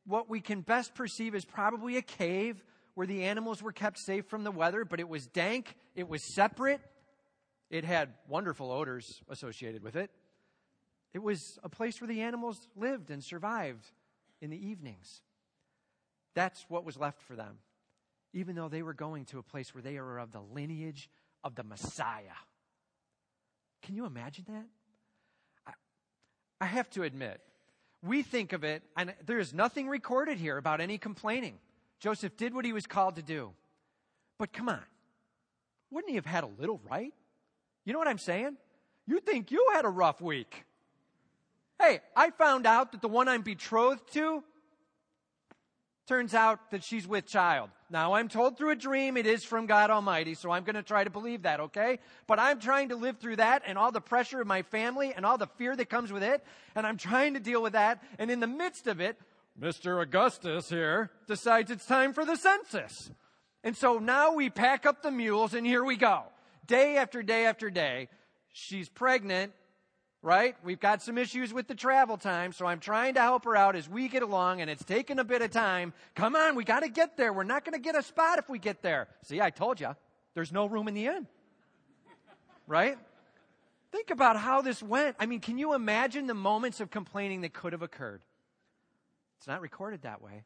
what 0.06 0.30
we 0.30 0.40
can 0.40 0.60
best 0.60 0.94
perceive 0.94 1.34
as 1.34 1.44
probably 1.44 1.96
a 1.96 2.02
cave 2.02 2.62
where 2.94 3.06
the 3.06 3.24
animals 3.24 3.62
were 3.62 3.72
kept 3.72 3.98
safe 3.98 4.26
from 4.26 4.44
the 4.44 4.52
weather, 4.52 4.84
but 4.84 5.00
it 5.00 5.08
was 5.08 5.26
dank. 5.26 5.76
It 5.96 6.08
was 6.08 6.22
separate. 6.22 6.80
It 7.70 7.84
had 7.84 8.10
wonderful 8.28 8.70
odors 8.70 9.22
associated 9.28 9.82
with 9.82 9.96
it. 9.96 10.10
It 11.12 11.22
was 11.22 11.58
a 11.64 11.68
place 11.68 12.00
where 12.00 12.08
the 12.08 12.22
animals 12.22 12.68
lived 12.76 13.10
and 13.10 13.22
survived 13.22 13.90
in 14.40 14.50
the 14.50 14.66
evenings. 14.68 15.22
That's 16.34 16.64
what 16.68 16.84
was 16.84 16.96
left 16.96 17.22
for 17.22 17.36
them, 17.36 17.58
even 18.32 18.56
though 18.56 18.68
they 18.68 18.82
were 18.82 18.94
going 18.94 19.24
to 19.26 19.38
a 19.38 19.42
place 19.42 19.74
where 19.74 19.82
they 19.82 19.98
were 20.00 20.18
of 20.18 20.32
the 20.32 20.40
lineage 20.40 21.08
of 21.42 21.54
the 21.54 21.64
Messiah. 21.64 22.38
Can 23.82 23.94
you 23.94 24.06
imagine 24.06 24.44
that? 24.48 24.64
I, 25.66 25.72
I 26.60 26.66
have 26.66 26.90
to 26.90 27.02
admit, 27.02 27.40
we 28.02 28.22
think 28.22 28.52
of 28.52 28.64
it, 28.64 28.82
and 28.96 29.14
there 29.24 29.38
is 29.38 29.54
nothing 29.54 29.88
recorded 29.88 30.38
here 30.38 30.56
about 30.56 30.80
any 30.80 30.98
complaining. 30.98 31.58
Joseph 32.00 32.36
did 32.36 32.54
what 32.54 32.64
he 32.64 32.72
was 32.72 32.86
called 32.86 33.16
to 33.16 33.22
do. 33.22 33.52
But 34.38 34.52
come 34.52 34.68
on, 34.68 34.82
wouldn't 35.90 36.10
he 36.10 36.16
have 36.16 36.26
had 36.26 36.44
a 36.44 36.50
little 36.58 36.80
right? 36.90 37.14
You 37.84 37.92
know 37.92 37.98
what 37.98 38.08
I'm 38.08 38.18
saying? 38.18 38.56
You 39.06 39.20
think 39.20 39.50
you 39.50 39.70
had 39.72 39.84
a 39.84 39.88
rough 39.88 40.20
week. 40.20 40.64
Hey, 41.80 42.00
I 42.16 42.30
found 42.30 42.66
out 42.66 42.92
that 42.92 43.02
the 43.02 43.08
one 43.08 43.28
I'm 43.28 43.42
betrothed 43.42 44.12
to 44.14 44.42
turns 46.06 46.34
out 46.34 46.70
that 46.70 46.84
she's 46.84 47.06
with 47.06 47.26
child. 47.26 47.70
Now 47.90 48.14
I'm 48.14 48.28
told 48.28 48.58
through 48.58 48.70
a 48.70 48.76
dream 48.76 49.16
it 49.16 49.26
is 49.26 49.44
from 49.44 49.66
God 49.66 49.90
Almighty, 49.90 50.34
so 50.34 50.50
I'm 50.50 50.64
going 50.64 50.74
to 50.74 50.82
try 50.82 51.04
to 51.04 51.10
believe 51.10 51.42
that, 51.42 51.60
okay? 51.60 51.98
But 52.26 52.38
I'm 52.38 52.60
trying 52.60 52.90
to 52.90 52.96
live 52.96 53.18
through 53.18 53.36
that 53.36 53.62
and 53.66 53.78
all 53.78 53.92
the 53.92 54.00
pressure 54.00 54.40
of 54.40 54.46
my 54.46 54.62
family 54.62 55.12
and 55.14 55.24
all 55.24 55.38
the 55.38 55.46
fear 55.46 55.74
that 55.76 55.88
comes 55.88 56.12
with 56.12 56.22
it, 56.22 56.44
and 56.74 56.86
I'm 56.86 56.96
trying 56.96 57.34
to 57.34 57.40
deal 57.40 57.62
with 57.62 57.72
that, 57.72 58.02
and 58.18 58.30
in 58.30 58.40
the 58.40 58.46
midst 58.46 58.86
of 58.86 59.00
it, 59.00 59.18
Mr. 59.60 60.02
Augustus 60.02 60.68
here 60.68 61.10
decides 61.28 61.70
it's 61.70 61.86
time 61.86 62.12
for 62.12 62.24
the 62.24 62.36
census. 62.36 63.10
And 63.62 63.76
so 63.76 63.98
now 63.98 64.34
we 64.34 64.50
pack 64.50 64.84
up 64.84 65.02
the 65.02 65.10
mules 65.10 65.54
and 65.54 65.66
here 65.66 65.84
we 65.84 65.96
go. 65.96 66.24
Day 66.66 66.96
after 66.96 67.22
day 67.22 67.46
after 67.46 67.70
day, 67.70 68.08
she's 68.52 68.88
pregnant 68.88 69.52
right? 70.24 70.56
We've 70.64 70.80
got 70.80 71.02
some 71.02 71.18
issues 71.18 71.52
with 71.52 71.68
the 71.68 71.74
travel 71.74 72.16
time, 72.16 72.52
so 72.52 72.64
I'm 72.64 72.80
trying 72.80 73.12
to 73.14 73.20
help 73.20 73.44
her 73.44 73.54
out 73.54 73.76
as 73.76 73.90
we 73.90 74.08
get 74.08 74.22
along, 74.22 74.62
and 74.62 74.70
it's 74.70 74.82
taken 74.82 75.18
a 75.18 75.24
bit 75.24 75.42
of 75.42 75.50
time. 75.50 75.92
Come 76.14 76.34
on, 76.34 76.56
we 76.56 76.64
got 76.64 76.80
to 76.80 76.88
get 76.88 77.18
there. 77.18 77.30
We're 77.30 77.44
not 77.44 77.62
going 77.62 77.74
to 77.74 77.78
get 77.78 77.94
a 77.94 78.02
spot 78.02 78.38
if 78.38 78.48
we 78.48 78.58
get 78.58 78.80
there. 78.80 79.06
See, 79.22 79.42
I 79.42 79.50
told 79.50 79.80
you, 79.80 79.94
there's 80.34 80.50
no 80.50 80.64
room 80.64 80.88
in 80.88 80.94
the 80.94 81.06
inn. 81.06 81.26
Right? 82.66 82.96
Think 83.92 84.10
about 84.10 84.38
how 84.38 84.62
this 84.62 84.82
went. 84.82 85.14
I 85.20 85.26
mean, 85.26 85.40
can 85.40 85.58
you 85.58 85.74
imagine 85.74 86.26
the 86.26 86.34
moments 86.34 86.80
of 86.80 86.90
complaining 86.90 87.42
that 87.42 87.52
could 87.52 87.74
have 87.74 87.82
occurred? 87.82 88.22
It's 89.36 89.46
not 89.46 89.60
recorded 89.60 90.02
that 90.02 90.22
way. 90.22 90.44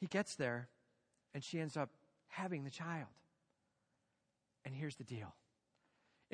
He 0.00 0.08
gets 0.08 0.34
there, 0.34 0.66
and 1.32 1.44
she 1.44 1.60
ends 1.60 1.76
up 1.76 1.90
having 2.26 2.64
the 2.64 2.70
child. 2.70 3.06
And 4.64 4.74
here's 4.74 4.96
the 4.96 5.04
deal 5.04 5.32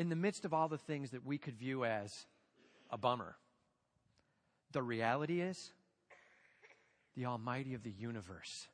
in 0.00 0.08
the 0.08 0.16
midst 0.16 0.46
of 0.46 0.54
all 0.54 0.66
the 0.66 0.78
things 0.78 1.10
that 1.10 1.26
we 1.26 1.36
could 1.36 1.58
view 1.58 1.84
as 1.84 2.24
a 2.88 2.96
bummer, 2.96 3.36
the 4.72 4.82
reality 4.82 5.42
is 5.42 5.74
the 7.14 7.26
Almighty 7.26 7.74
of 7.74 7.82
the 7.82 7.90
universe 7.90 8.66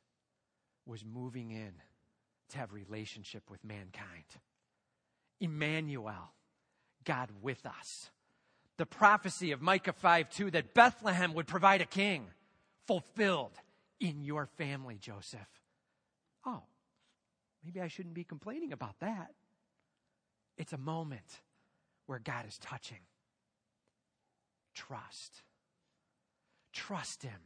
was 0.85 1.03
moving 1.03 1.51
in 1.51 1.73
to 2.51 2.57
have 2.57 2.71
relationship 2.71 3.43
with 3.51 3.61
mankind. 3.65 4.23
Emmanuel, 5.41 6.31
God 7.03 7.29
with 7.41 7.65
us. 7.65 8.09
The 8.77 8.85
prophecy 8.85 9.51
of 9.51 9.61
Micah 9.61 9.91
5 9.91 10.29
2 10.29 10.51
that 10.51 10.73
Bethlehem 10.73 11.33
would 11.33 11.47
provide 11.47 11.81
a 11.81 11.85
king 11.85 12.27
fulfilled 12.85 13.59
in 13.99 14.23
your 14.23 14.45
family, 14.45 14.97
Joseph. 14.97 15.49
Oh, 16.45 16.63
maybe 17.65 17.81
I 17.81 17.89
shouldn't 17.89 18.15
be 18.15 18.23
complaining 18.23 18.71
about 18.71 18.97
that. 19.01 19.31
It's 20.57 20.73
a 20.73 20.77
moment 20.77 21.41
where 22.07 22.19
God 22.19 22.45
is 22.47 22.57
touching. 22.57 22.99
Trust. 24.73 25.41
Trust 26.73 27.23
Him 27.23 27.39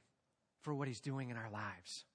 for 0.62 0.74
what 0.74 0.88
He's 0.88 1.02
doing 1.02 1.30
in 1.30 1.38
our 1.38 1.50
lives. 1.52 2.06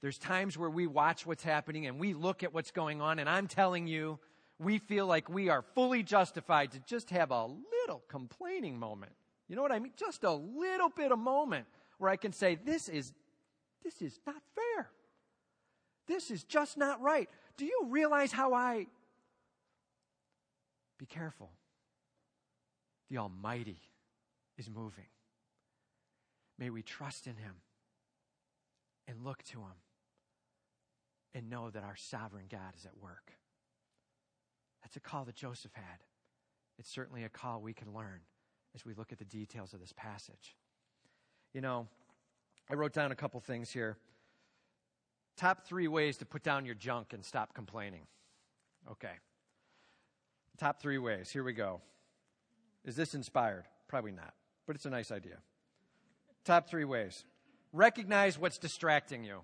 There's 0.00 0.18
times 0.18 0.56
where 0.56 0.70
we 0.70 0.86
watch 0.86 1.26
what's 1.26 1.42
happening 1.42 1.86
and 1.86 1.98
we 1.98 2.14
look 2.14 2.42
at 2.42 2.54
what's 2.54 2.70
going 2.70 3.00
on, 3.00 3.18
and 3.18 3.28
I'm 3.28 3.48
telling 3.48 3.86
you, 3.86 4.20
we 4.60 4.78
feel 4.78 5.06
like 5.06 5.28
we 5.28 5.48
are 5.48 5.62
fully 5.74 6.02
justified 6.02 6.72
to 6.72 6.80
just 6.80 7.10
have 7.10 7.30
a 7.30 7.46
little 7.46 8.02
complaining 8.08 8.78
moment. 8.78 9.12
You 9.48 9.56
know 9.56 9.62
what 9.62 9.72
I 9.72 9.78
mean? 9.78 9.92
Just 9.96 10.24
a 10.24 10.32
little 10.32 10.90
bit 10.90 11.10
of 11.10 11.18
moment 11.18 11.66
where 11.98 12.10
I 12.10 12.16
can 12.16 12.32
say, 12.32 12.56
this 12.56 12.88
is, 12.88 13.12
this 13.82 14.02
is 14.02 14.18
not 14.26 14.42
fair. 14.54 14.90
This 16.06 16.30
is 16.30 16.44
just 16.44 16.76
not 16.76 17.00
right. 17.00 17.28
Do 17.56 17.64
you 17.64 17.86
realize 17.88 18.32
how 18.32 18.54
I 18.54 18.86
be 20.98 21.06
careful. 21.06 21.50
The 23.10 23.18
Almighty 23.18 23.80
is 24.56 24.68
moving. 24.68 25.06
May 26.58 26.70
we 26.70 26.82
trust 26.82 27.26
in 27.26 27.36
Him 27.36 27.54
and 29.06 29.24
look 29.24 29.42
to 29.44 29.58
Him 29.58 29.76
and 31.34 31.48
know 31.48 31.70
that 31.70 31.84
our 31.84 31.96
sovereign 31.96 32.46
God 32.50 32.74
is 32.76 32.84
at 32.84 32.96
work. 33.00 33.32
That's 34.82 34.96
a 34.96 35.00
call 35.00 35.24
that 35.24 35.36
Joseph 35.36 35.72
had. 35.74 36.04
It's 36.78 36.90
certainly 36.90 37.24
a 37.24 37.28
call 37.28 37.60
we 37.60 37.72
can 37.72 37.92
learn 37.92 38.20
as 38.74 38.84
we 38.84 38.94
look 38.94 39.12
at 39.12 39.18
the 39.18 39.24
details 39.24 39.72
of 39.72 39.80
this 39.80 39.92
passage. 39.96 40.56
You 41.54 41.60
know, 41.60 41.86
I 42.70 42.74
wrote 42.74 42.92
down 42.92 43.12
a 43.12 43.16
couple 43.16 43.40
things 43.40 43.70
here. 43.70 43.96
Top 45.36 45.66
three 45.66 45.88
ways 45.88 46.16
to 46.18 46.26
put 46.26 46.42
down 46.42 46.66
your 46.66 46.74
junk 46.74 47.12
and 47.12 47.24
stop 47.24 47.54
complaining. 47.54 48.06
Okay. 48.90 49.12
Top 50.58 50.80
three 50.80 50.98
ways. 50.98 51.30
Here 51.30 51.44
we 51.44 51.52
go. 51.52 51.80
Is 52.84 52.96
this 52.96 53.14
inspired? 53.14 53.64
Probably 53.88 54.12
not, 54.12 54.34
but 54.66 54.76
it's 54.76 54.86
a 54.86 54.90
nice 54.90 55.10
idea. 55.10 55.38
Top 56.44 56.68
three 56.68 56.84
ways. 56.84 57.24
Recognize 57.72 58.38
what's 58.38 58.58
distracting 58.58 59.24
you. 59.24 59.40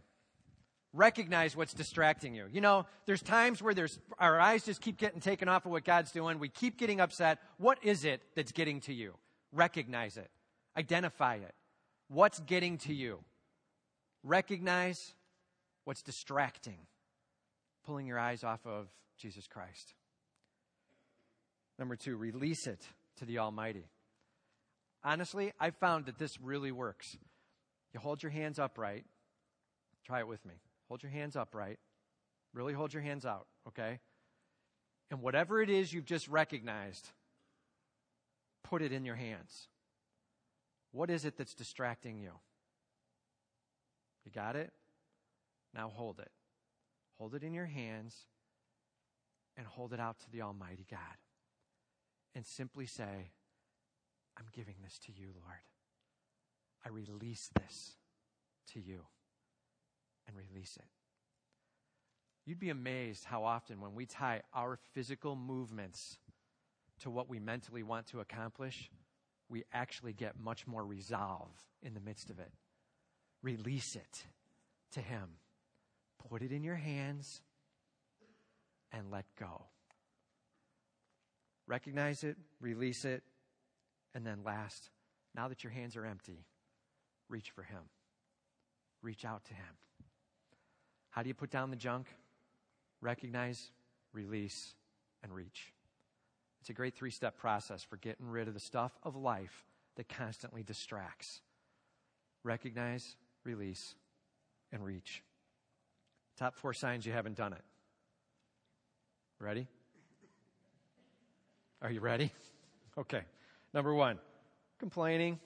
Recognize 0.92 1.56
what's 1.56 1.74
distracting 1.74 2.34
you. 2.34 2.46
You 2.50 2.60
know, 2.60 2.86
there's 3.06 3.22
times 3.22 3.60
where 3.60 3.74
there's 3.74 3.98
our 4.18 4.40
eyes 4.40 4.64
just 4.64 4.80
keep 4.80 4.96
getting 4.96 5.20
taken 5.20 5.48
off 5.48 5.66
of 5.66 5.72
what 5.72 5.84
God's 5.84 6.12
doing. 6.12 6.38
We 6.38 6.48
keep 6.48 6.78
getting 6.78 7.00
upset. 7.00 7.38
What 7.58 7.78
is 7.82 8.04
it 8.04 8.22
that's 8.36 8.52
getting 8.52 8.80
to 8.82 8.94
you? 8.94 9.14
Recognize 9.52 10.16
it. 10.16 10.30
Identify 10.76 11.36
it. 11.36 11.54
What's 12.08 12.38
getting 12.40 12.78
to 12.78 12.94
you? 12.94 13.18
Recognize 14.22 15.14
What's 15.84 16.02
distracting? 16.02 16.78
Pulling 17.84 18.06
your 18.06 18.18
eyes 18.18 18.42
off 18.42 18.66
of 18.66 18.88
Jesus 19.18 19.46
Christ. 19.46 19.94
Number 21.78 21.96
two, 21.96 22.16
release 22.16 22.66
it 22.66 22.86
to 23.16 23.24
the 23.24 23.38
Almighty. 23.38 23.86
Honestly, 25.02 25.52
I 25.60 25.70
found 25.70 26.06
that 26.06 26.18
this 26.18 26.40
really 26.40 26.72
works. 26.72 27.16
You 27.92 28.00
hold 28.00 28.22
your 28.22 28.30
hands 28.30 28.58
upright. 28.58 29.04
Try 30.06 30.20
it 30.20 30.28
with 30.28 30.44
me. 30.44 30.54
Hold 30.88 31.02
your 31.02 31.12
hands 31.12 31.36
upright. 31.36 31.78
Really 32.52 32.72
hold 32.72 32.92
your 32.92 33.02
hands 33.02 33.26
out, 33.26 33.46
okay? 33.68 34.00
And 35.10 35.20
whatever 35.20 35.60
it 35.60 35.70
is 35.70 35.92
you've 35.92 36.04
just 36.04 36.28
recognized, 36.28 37.08
put 38.62 38.80
it 38.80 38.92
in 38.92 39.04
your 39.04 39.16
hands. 39.16 39.68
What 40.92 41.10
is 41.10 41.24
it 41.24 41.36
that's 41.36 41.54
distracting 41.54 42.18
you? 42.18 42.30
You 44.24 44.32
got 44.32 44.56
it? 44.56 44.72
Now 45.74 45.88
hold 45.88 46.20
it. 46.20 46.30
Hold 47.18 47.34
it 47.34 47.42
in 47.42 47.52
your 47.52 47.66
hands 47.66 48.14
and 49.56 49.66
hold 49.66 49.92
it 49.92 50.00
out 50.00 50.20
to 50.20 50.30
the 50.30 50.42
Almighty 50.42 50.86
God. 50.90 51.00
And 52.34 52.44
simply 52.44 52.86
say, 52.86 53.30
I'm 54.36 54.46
giving 54.52 54.74
this 54.82 54.98
to 55.06 55.12
you, 55.12 55.28
Lord. 55.34 55.62
I 56.84 56.88
release 56.88 57.48
this 57.60 57.96
to 58.72 58.80
you 58.80 59.00
and 60.26 60.36
release 60.36 60.76
it. 60.76 60.88
You'd 62.44 62.58
be 62.58 62.70
amazed 62.70 63.24
how 63.24 63.44
often 63.44 63.80
when 63.80 63.94
we 63.94 64.04
tie 64.04 64.42
our 64.52 64.78
physical 64.92 65.34
movements 65.34 66.18
to 67.00 67.10
what 67.10 67.28
we 67.28 67.38
mentally 67.38 67.82
want 67.82 68.06
to 68.08 68.20
accomplish, 68.20 68.90
we 69.48 69.64
actually 69.72 70.12
get 70.12 70.38
much 70.38 70.66
more 70.66 70.84
resolve 70.84 71.50
in 71.82 71.94
the 71.94 72.00
midst 72.00 72.30
of 72.30 72.38
it. 72.38 72.52
Release 73.42 73.96
it 73.96 74.24
to 74.92 75.00
Him. 75.00 75.28
Put 76.28 76.42
it 76.42 76.52
in 76.52 76.62
your 76.62 76.76
hands 76.76 77.40
and 78.92 79.10
let 79.10 79.24
go. 79.38 79.66
Recognize 81.66 82.24
it, 82.24 82.36
release 82.60 83.04
it, 83.04 83.22
and 84.14 84.26
then 84.26 84.40
last, 84.44 84.90
now 85.34 85.48
that 85.48 85.64
your 85.64 85.72
hands 85.72 85.96
are 85.96 86.04
empty, 86.04 86.44
reach 87.28 87.50
for 87.50 87.62
Him. 87.62 87.80
Reach 89.02 89.24
out 89.24 89.44
to 89.46 89.54
Him. 89.54 89.66
How 91.10 91.22
do 91.22 91.28
you 91.28 91.34
put 91.34 91.50
down 91.50 91.70
the 91.70 91.76
junk? 91.76 92.06
Recognize, 93.00 93.70
release, 94.12 94.74
and 95.22 95.32
reach. 95.32 95.72
It's 96.60 96.70
a 96.70 96.74
great 96.74 96.94
three 96.94 97.10
step 97.10 97.36
process 97.36 97.82
for 97.82 97.96
getting 97.96 98.26
rid 98.26 98.48
of 98.48 98.54
the 98.54 98.60
stuff 98.60 98.92
of 99.02 99.16
life 99.16 99.64
that 99.96 100.08
constantly 100.08 100.62
distracts. 100.62 101.40
Recognize, 102.42 103.16
release, 103.44 103.94
and 104.72 104.84
reach. 104.84 105.22
Top 106.36 106.56
four 106.56 106.72
signs 106.72 107.06
you 107.06 107.12
haven't 107.12 107.36
done 107.36 107.52
it. 107.52 107.62
Ready? 109.38 109.68
Are 111.84 111.90
you 111.90 112.00
ready? 112.00 112.32
Okay. 112.96 113.22
Number 113.72 113.92
one, 113.92 114.20
complaining. 114.78 115.40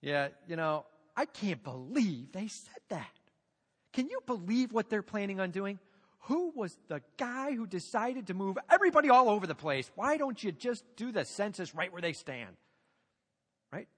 Yeah, 0.00 0.28
you 0.46 0.54
know, 0.54 0.86
I 1.16 1.24
can't 1.24 1.64
believe 1.64 2.30
they 2.30 2.46
said 2.46 2.78
that. 2.90 3.10
Can 3.92 4.08
you 4.08 4.20
believe 4.24 4.72
what 4.72 4.88
they're 4.88 5.02
planning 5.02 5.40
on 5.40 5.50
doing? 5.50 5.80
Who 6.26 6.52
was 6.54 6.78
the 6.86 7.02
guy 7.16 7.54
who 7.54 7.66
decided 7.66 8.28
to 8.28 8.34
move 8.34 8.56
everybody 8.70 9.08
all 9.08 9.28
over 9.28 9.48
the 9.48 9.54
place? 9.56 9.90
Why 9.96 10.16
don't 10.16 10.40
you 10.44 10.52
just 10.52 10.84
do 10.94 11.10
the 11.10 11.24
census 11.24 11.74
right 11.74 11.92
where 11.92 12.00
they 12.00 12.12
stand? 12.12 12.54
Right? 13.72 13.88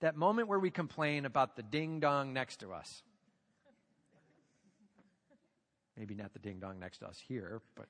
That 0.00 0.16
moment 0.16 0.48
where 0.48 0.58
we 0.58 0.70
complain 0.70 1.26
about 1.26 1.56
the 1.56 1.62
ding 1.62 2.00
dong 2.00 2.32
next 2.32 2.60
to 2.60 2.72
us. 2.72 3.02
Maybe 5.98 6.14
not 6.14 6.32
the 6.32 6.38
ding 6.38 6.58
dong 6.58 6.80
next 6.80 7.00
to 7.00 7.06
us 7.06 7.22
here, 7.28 7.60
but 7.74 7.84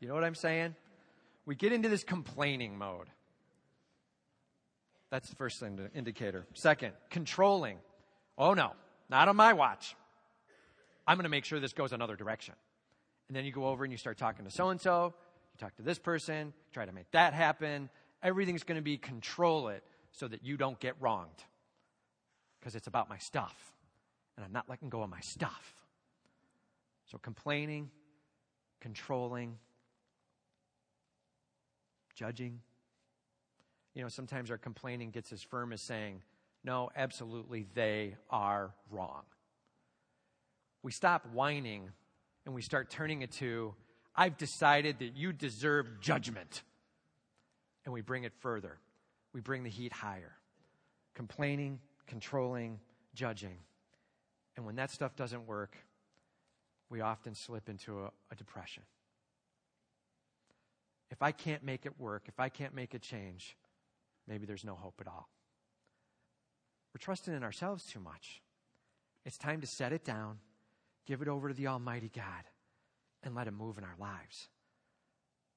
you 0.00 0.08
know 0.08 0.14
what 0.14 0.24
I'm 0.24 0.34
saying? 0.34 0.74
We 1.46 1.54
get 1.54 1.72
into 1.72 1.88
this 1.88 2.04
complaining 2.04 2.78
mode. 2.78 3.08
That's 5.10 5.28
the 5.28 5.36
first 5.36 5.62
indicator. 5.94 6.46
Second, 6.54 6.92
controlling. 7.10 7.78
Oh 8.38 8.54
no, 8.54 8.72
not 9.10 9.28
on 9.28 9.36
my 9.36 9.52
watch. 9.52 9.94
I'm 11.06 11.16
going 11.16 11.24
to 11.24 11.30
make 11.30 11.44
sure 11.44 11.60
this 11.60 11.72
goes 11.72 11.92
another 11.92 12.16
direction. 12.16 12.54
And 13.28 13.36
then 13.36 13.44
you 13.44 13.52
go 13.52 13.66
over 13.66 13.84
and 13.84 13.92
you 13.92 13.98
start 13.98 14.18
talking 14.18 14.44
to 14.44 14.50
so 14.50 14.70
and 14.70 14.80
so, 14.80 15.14
you 15.52 15.58
talk 15.58 15.76
to 15.76 15.82
this 15.82 15.98
person, 15.98 16.52
try 16.72 16.86
to 16.86 16.92
make 16.92 17.10
that 17.10 17.34
happen. 17.34 17.90
Everything's 18.22 18.62
going 18.62 18.76
to 18.76 18.82
be 18.82 18.96
control 18.96 19.68
it 19.68 19.82
so 20.12 20.28
that 20.28 20.44
you 20.44 20.56
don't 20.56 20.78
get 20.78 20.94
wronged. 21.00 21.28
Because 22.60 22.74
it's 22.74 22.86
about 22.86 23.08
my 23.08 23.18
stuff. 23.18 23.54
And 24.36 24.44
I'm 24.44 24.52
not 24.52 24.68
letting 24.68 24.88
go 24.88 25.02
of 25.02 25.10
my 25.10 25.20
stuff. 25.20 25.74
So 27.10 27.18
complaining, 27.18 27.90
controlling, 28.80 29.58
judging. 32.22 32.60
You 33.94 34.02
know, 34.02 34.08
sometimes 34.08 34.50
our 34.50 34.58
complaining 34.58 35.10
gets 35.10 35.32
as 35.32 35.42
firm 35.42 35.72
as 35.72 35.80
saying, 35.82 36.22
no, 36.64 36.90
absolutely, 36.94 37.66
they 37.74 38.16
are 38.30 38.72
wrong 38.90 39.22
we 40.82 40.92
stop 40.92 41.26
whining 41.32 41.90
and 42.44 42.54
we 42.54 42.62
start 42.62 42.90
turning 42.90 43.22
it 43.22 43.30
to, 43.32 43.74
I've 44.14 44.36
decided 44.36 44.98
that 44.98 45.16
you 45.16 45.32
deserve 45.32 46.00
judgment. 46.00 46.62
And 47.84 47.92
we 47.92 48.00
bring 48.00 48.24
it 48.24 48.32
further. 48.40 48.78
We 49.32 49.40
bring 49.40 49.64
the 49.64 49.70
heat 49.70 49.92
higher. 49.92 50.32
Complaining, 51.14 51.80
controlling, 52.06 52.80
judging. 53.14 53.58
And 54.56 54.66
when 54.66 54.76
that 54.76 54.90
stuff 54.90 55.16
doesn't 55.16 55.46
work, 55.46 55.76
we 56.90 57.00
often 57.00 57.34
slip 57.34 57.68
into 57.68 58.00
a, 58.00 58.10
a 58.30 58.34
depression. 58.36 58.82
If 61.12 61.22
I 61.22 61.30
can't 61.30 61.62
make 61.62 61.86
it 61.86 61.92
work, 62.00 62.24
if 62.26 62.40
I 62.40 62.48
can't 62.48 62.74
make 62.74 62.94
a 62.94 62.98
change, 62.98 63.56
maybe 64.26 64.46
there's 64.46 64.64
no 64.64 64.74
hope 64.74 64.94
at 65.00 65.06
all. 65.06 65.28
We're 66.92 66.98
trusting 66.98 67.32
in 67.32 67.44
ourselves 67.44 67.84
too 67.84 68.00
much. 68.00 68.42
It's 69.24 69.38
time 69.38 69.60
to 69.60 69.66
set 69.68 69.92
it 69.92 70.04
down 70.04 70.38
give 71.06 71.22
it 71.22 71.28
over 71.28 71.48
to 71.48 71.54
the 71.54 71.66
Almighty 71.66 72.10
God, 72.14 72.44
and 73.22 73.34
let 73.34 73.46
Him 73.46 73.54
move 73.54 73.78
in 73.78 73.84
our 73.84 73.96
lives. 73.98 74.48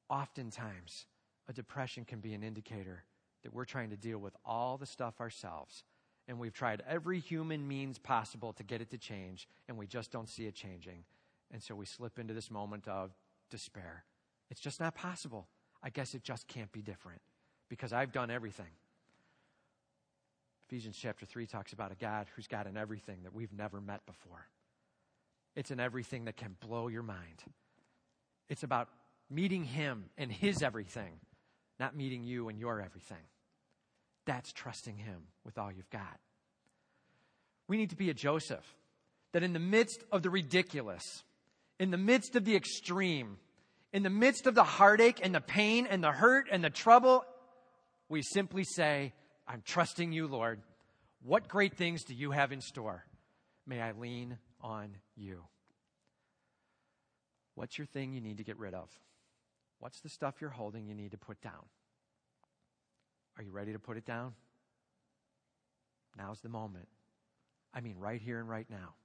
Oftentimes, 0.09 1.05
a 1.47 1.53
depression 1.53 2.05
can 2.05 2.19
be 2.19 2.33
an 2.33 2.43
indicator 2.43 3.03
that 3.43 3.53
we're 3.53 3.65
trying 3.65 3.89
to 3.91 3.97
deal 3.97 4.17
with 4.17 4.35
all 4.45 4.77
the 4.77 4.85
stuff 4.85 5.19
ourselves. 5.19 5.83
And 6.27 6.39
we've 6.39 6.53
tried 6.53 6.81
every 6.87 7.19
human 7.19 7.67
means 7.67 7.99
possible 7.99 8.53
to 8.53 8.63
get 8.63 8.81
it 8.81 8.89
to 8.91 8.97
change, 8.97 9.47
and 9.67 9.77
we 9.77 9.85
just 9.85 10.11
don't 10.11 10.29
see 10.29 10.47
it 10.47 10.55
changing. 10.55 11.03
And 11.51 11.61
so 11.61 11.75
we 11.75 11.85
slip 11.85 12.17
into 12.17 12.33
this 12.33 12.49
moment 12.49 12.87
of 12.87 13.11
despair. 13.51 14.03
It's 14.49 14.61
just 14.61 14.79
not 14.79 14.95
possible. 14.95 15.47
I 15.83 15.89
guess 15.89 16.13
it 16.13 16.23
just 16.23 16.47
can't 16.47 16.71
be 16.71 16.81
different 16.81 17.21
because 17.69 17.93
I've 17.93 18.11
done 18.11 18.31
everything. 18.31 18.71
Ephesians 20.67 20.97
chapter 20.99 21.25
3 21.25 21.45
talks 21.45 21.73
about 21.73 21.91
a 21.91 21.95
God 21.95 22.27
who's 22.35 22.47
got 22.47 22.65
an 22.65 22.75
everything 22.75 23.19
that 23.23 23.33
we've 23.33 23.53
never 23.53 23.79
met 23.79 24.05
before. 24.05 24.47
It's 25.55 25.71
in 25.71 25.79
everything 25.79 26.25
that 26.25 26.37
can 26.37 26.55
blow 26.59 26.87
your 26.87 27.03
mind. 27.03 27.43
It's 28.49 28.63
about 28.63 28.89
meeting 29.29 29.63
Him 29.63 30.05
and 30.17 30.31
His 30.31 30.63
everything, 30.63 31.13
not 31.79 31.95
meeting 31.95 32.23
you 32.23 32.49
and 32.49 32.59
your 32.59 32.81
everything. 32.81 33.23
That's 34.25 34.51
trusting 34.51 34.97
Him 34.97 35.27
with 35.43 35.57
all 35.57 35.71
you've 35.71 35.89
got. 35.89 36.19
We 37.67 37.77
need 37.77 37.91
to 37.91 37.95
be 37.95 38.09
a 38.09 38.13
Joseph 38.13 38.65
that 39.33 39.43
in 39.43 39.53
the 39.53 39.59
midst 39.59 40.03
of 40.11 40.23
the 40.23 40.29
ridiculous, 40.29 41.03
in 41.79 41.91
the 41.91 41.97
midst 41.97 42.35
of 42.35 42.45
the 42.45 42.55
extreme, 42.55 43.37
in 43.95 44.03
the 44.03 44.09
midst 44.09 44.45
of 44.45 44.55
the 44.55 44.63
heartache 44.65 45.21
and 45.23 45.33
the 45.33 45.39
pain 45.39 45.87
and 45.89 46.03
the 46.03 46.11
hurt 46.11 46.49
and 46.51 46.61
the 46.61 46.69
trouble, 46.69 47.23
we 48.09 48.21
simply 48.21 48.65
say, 48.65 49.13
I'm 49.47 49.63
trusting 49.65 50.11
you, 50.11 50.27
Lord. 50.27 50.59
What 51.23 51.47
great 51.47 51.77
things 51.77 52.03
do 52.03 52.13
you 52.13 52.31
have 52.31 52.51
in 52.51 52.59
store? 52.59 53.05
May 53.65 53.79
I 53.79 53.93
lean 53.93 54.37
on 54.59 54.97
you. 55.15 55.45
What's 57.53 57.77
your 57.77 57.87
thing 57.87 58.11
you 58.11 58.19
need 58.19 58.39
to 58.39 58.43
get 58.43 58.59
rid 58.59 58.73
of? 58.73 58.89
What's 59.79 60.01
the 60.01 60.09
stuff 60.09 60.35
you're 60.41 60.49
holding 60.49 60.87
you 60.87 60.93
need 60.93 61.11
to 61.11 61.17
put 61.17 61.39
down? 61.39 61.63
Are 63.37 63.43
you 63.43 63.51
ready 63.51 63.71
to 63.71 63.79
put 63.79 63.95
it 63.95 64.05
down? 64.05 64.33
Now's 66.17 66.41
the 66.41 66.49
moment. 66.49 66.89
I 67.73 67.79
mean, 67.79 67.95
right 67.97 68.21
here 68.21 68.41
and 68.41 68.49
right 68.49 68.67
now. 68.69 68.95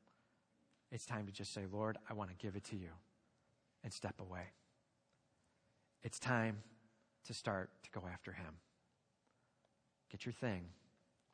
It's 0.90 1.06
time 1.06 1.26
to 1.26 1.32
just 1.32 1.54
say, 1.54 1.62
Lord, 1.70 1.96
I 2.10 2.14
want 2.14 2.30
to 2.30 2.36
give 2.36 2.56
it 2.56 2.64
to 2.64 2.76
you 2.76 2.90
and 3.84 3.92
step 3.92 4.20
away. 4.20 4.48
It's 6.02 6.18
time 6.18 6.58
to 7.26 7.34
start 7.34 7.70
to 7.84 7.90
go 7.90 8.06
after 8.10 8.32
Him. 8.32 8.54
Get 10.10 10.24
your 10.24 10.32
thing 10.32 10.64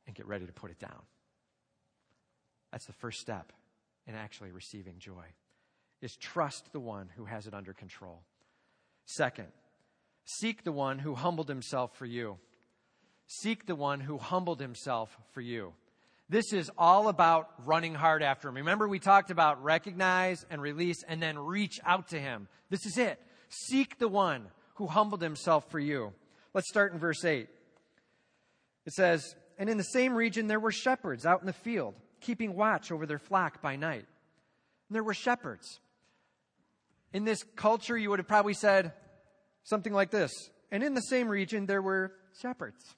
and 0.06 0.14
get 0.14 0.26
ready 0.26 0.46
to 0.46 0.52
put 0.52 0.70
it 0.70 0.78
down. 0.78 1.02
That's 2.72 2.86
the 2.86 2.92
first 2.92 3.20
step 3.20 3.52
in 4.06 4.14
actually 4.14 4.50
receiving 4.50 4.98
joy 4.98 5.24
is 6.02 6.16
trust 6.16 6.72
the 6.72 6.80
one 6.80 7.08
who 7.16 7.24
has 7.24 7.46
it 7.46 7.54
under 7.54 7.72
control. 7.72 8.22
Second, 9.06 9.48
seek 10.24 10.64
the 10.64 10.72
one 10.72 10.98
who 10.98 11.14
humbled 11.14 11.48
himself 11.48 11.96
for 11.96 12.06
you. 12.06 12.38
Seek 13.26 13.66
the 13.66 13.74
one 13.74 14.00
who 14.00 14.18
humbled 14.18 14.60
himself 14.60 15.16
for 15.32 15.40
you. 15.40 15.72
This 16.28 16.52
is 16.52 16.70
all 16.76 17.08
about 17.08 17.48
running 17.64 17.94
hard 17.94 18.22
after 18.22 18.48
him. 18.48 18.56
Remember, 18.56 18.88
we 18.88 18.98
talked 18.98 19.30
about 19.30 19.62
recognize 19.62 20.44
and 20.50 20.60
release 20.60 21.02
and 21.06 21.22
then 21.22 21.38
reach 21.38 21.78
out 21.84 22.08
to 22.08 22.18
him. 22.18 22.48
This 22.68 22.84
is 22.84 22.98
it. 22.98 23.20
Seek 23.48 23.98
the 23.98 24.08
one 24.08 24.46
who 24.76 24.86
humbled 24.86 25.22
himself 25.22 25.70
for 25.70 25.78
you. 25.78 26.12
Let's 26.54 26.68
start 26.68 26.92
in 26.92 26.98
verse 26.98 27.24
8. 27.24 27.48
It 28.86 28.92
says, 28.92 29.34
And 29.58 29.68
in 29.68 29.76
the 29.76 29.84
same 29.84 30.14
region 30.14 30.46
there 30.46 30.60
were 30.60 30.72
shepherds 30.72 31.26
out 31.26 31.40
in 31.40 31.46
the 31.46 31.52
field, 31.52 31.94
keeping 32.20 32.54
watch 32.54 32.90
over 32.90 33.06
their 33.06 33.18
flock 33.18 33.60
by 33.60 33.76
night. 33.76 34.06
And 34.88 34.94
there 34.94 35.04
were 35.04 35.14
shepherds. 35.14 35.80
In 37.12 37.24
this 37.24 37.44
culture, 37.56 37.96
you 37.96 38.10
would 38.10 38.18
have 38.18 38.28
probably 38.28 38.54
said 38.54 38.92
something 39.64 39.92
like 39.92 40.10
this. 40.10 40.32
And 40.70 40.82
in 40.82 40.94
the 40.94 41.00
same 41.00 41.28
region 41.28 41.66
there 41.66 41.82
were 41.82 42.12
shepherds 42.40 42.94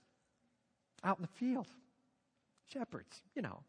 out 1.05 1.19
in 1.19 1.23
the 1.23 1.38
field 1.38 1.69
Shepherds, 2.73 3.23
you 3.35 3.41
know, 3.41 3.61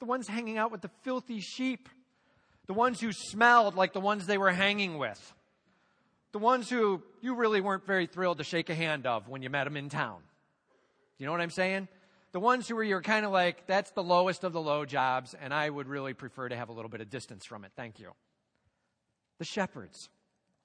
the 0.00 0.04
ones 0.04 0.26
hanging 0.26 0.58
out 0.58 0.72
with 0.72 0.80
the 0.80 0.90
filthy 1.02 1.40
sheep, 1.40 1.88
the 2.66 2.74
ones 2.74 3.00
who 3.00 3.12
smelled 3.12 3.76
like 3.76 3.92
the 3.92 4.00
ones 4.00 4.26
they 4.26 4.38
were 4.38 4.50
hanging 4.50 4.98
with, 4.98 5.34
the 6.32 6.38
ones 6.38 6.68
who 6.68 7.02
you 7.20 7.34
really 7.34 7.60
weren't 7.60 7.86
very 7.86 8.06
thrilled 8.06 8.38
to 8.38 8.44
shake 8.44 8.70
a 8.70 8.74
hand 8.74 9.06
of 9.06 9.28
when 9.28 9.42
you 9.42 9.50
met 9.50 9.64
them 9.64 9.76
in 9.76 9.88
town. 9.88 10.20
You 11.18 11.26
know 11.26 11.32
what 11.32 11.40
I'm 11.40 11.50
saying? 11.50 11.88
The 12.32 12.40
ones 12.40 12.66
who 12.66 12.74
were 12.74 12.82
you're 12.82 13.02
kind 13.02 13.26
of 13.26 13.32
like, 13.32 13.66
that's 13.66 13.90
the 13.90 14.02
lowest 14.02 14.42
of 14.42 14.54
the 14.54 14.60
low 14.60 14.86
jobs, 14.86 15.34
and 15.34 15.52
I 15.52 15.68
would 15.68 15.86
really 15.86 16.14
prefer 16.14 16.48
to 16.48 16.56
have 16.56 16.70
a 16.70 16.72
little 16.72 16.88
bit 16.88 17.02
of 17.02 17.10
distance 17.10 17.44
from 17.44 17.64
it. 17.64 17.72
Thank 17.76 18.00
you. 18.00 18.12
The 19.38 19.44
shepherds. 19.44 20.08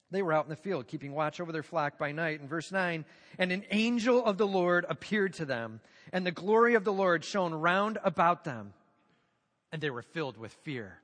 They 0.09 0.21
were 0.21 0.31
out 0.31 0.45
in 0.45 0.49
the 0.49 0.55
field, 0.55 0.87
keeping 0.87 1.11
watch 1.11 1.41
over 1.41 1.51
their 1.51 1.63
flock 1.63 1.97
by 1.97 2.13
night. 2.13 2.39
In 2.39 2.47
verse 2.47 2.71
9, 2.71 3.03
and 3.37 3.51
an 3.51 3.65
angel 3.71 4.23
of 4.23 4.37
the 4.37 4.47
Lord 4.47 4.85
appeared 4.87 5.33
to 5.33 5.45
them, 5.45 5.81
and 6.13 6.25
the 6.25 6.31
glory 6.31 6.75
of 6.75 6.85
the 6.85 6.93
Lord 6.93 7.25
shone 7.25 7.53
round 7.53 7.97
about 8.01 8.45
them, 8.45 8.73
and 9.73 9.81
they 9.81 9.89
were 9.89 10.01
filled 10.01 10.37
with 10.37 10.53
fear. 10.63 10.99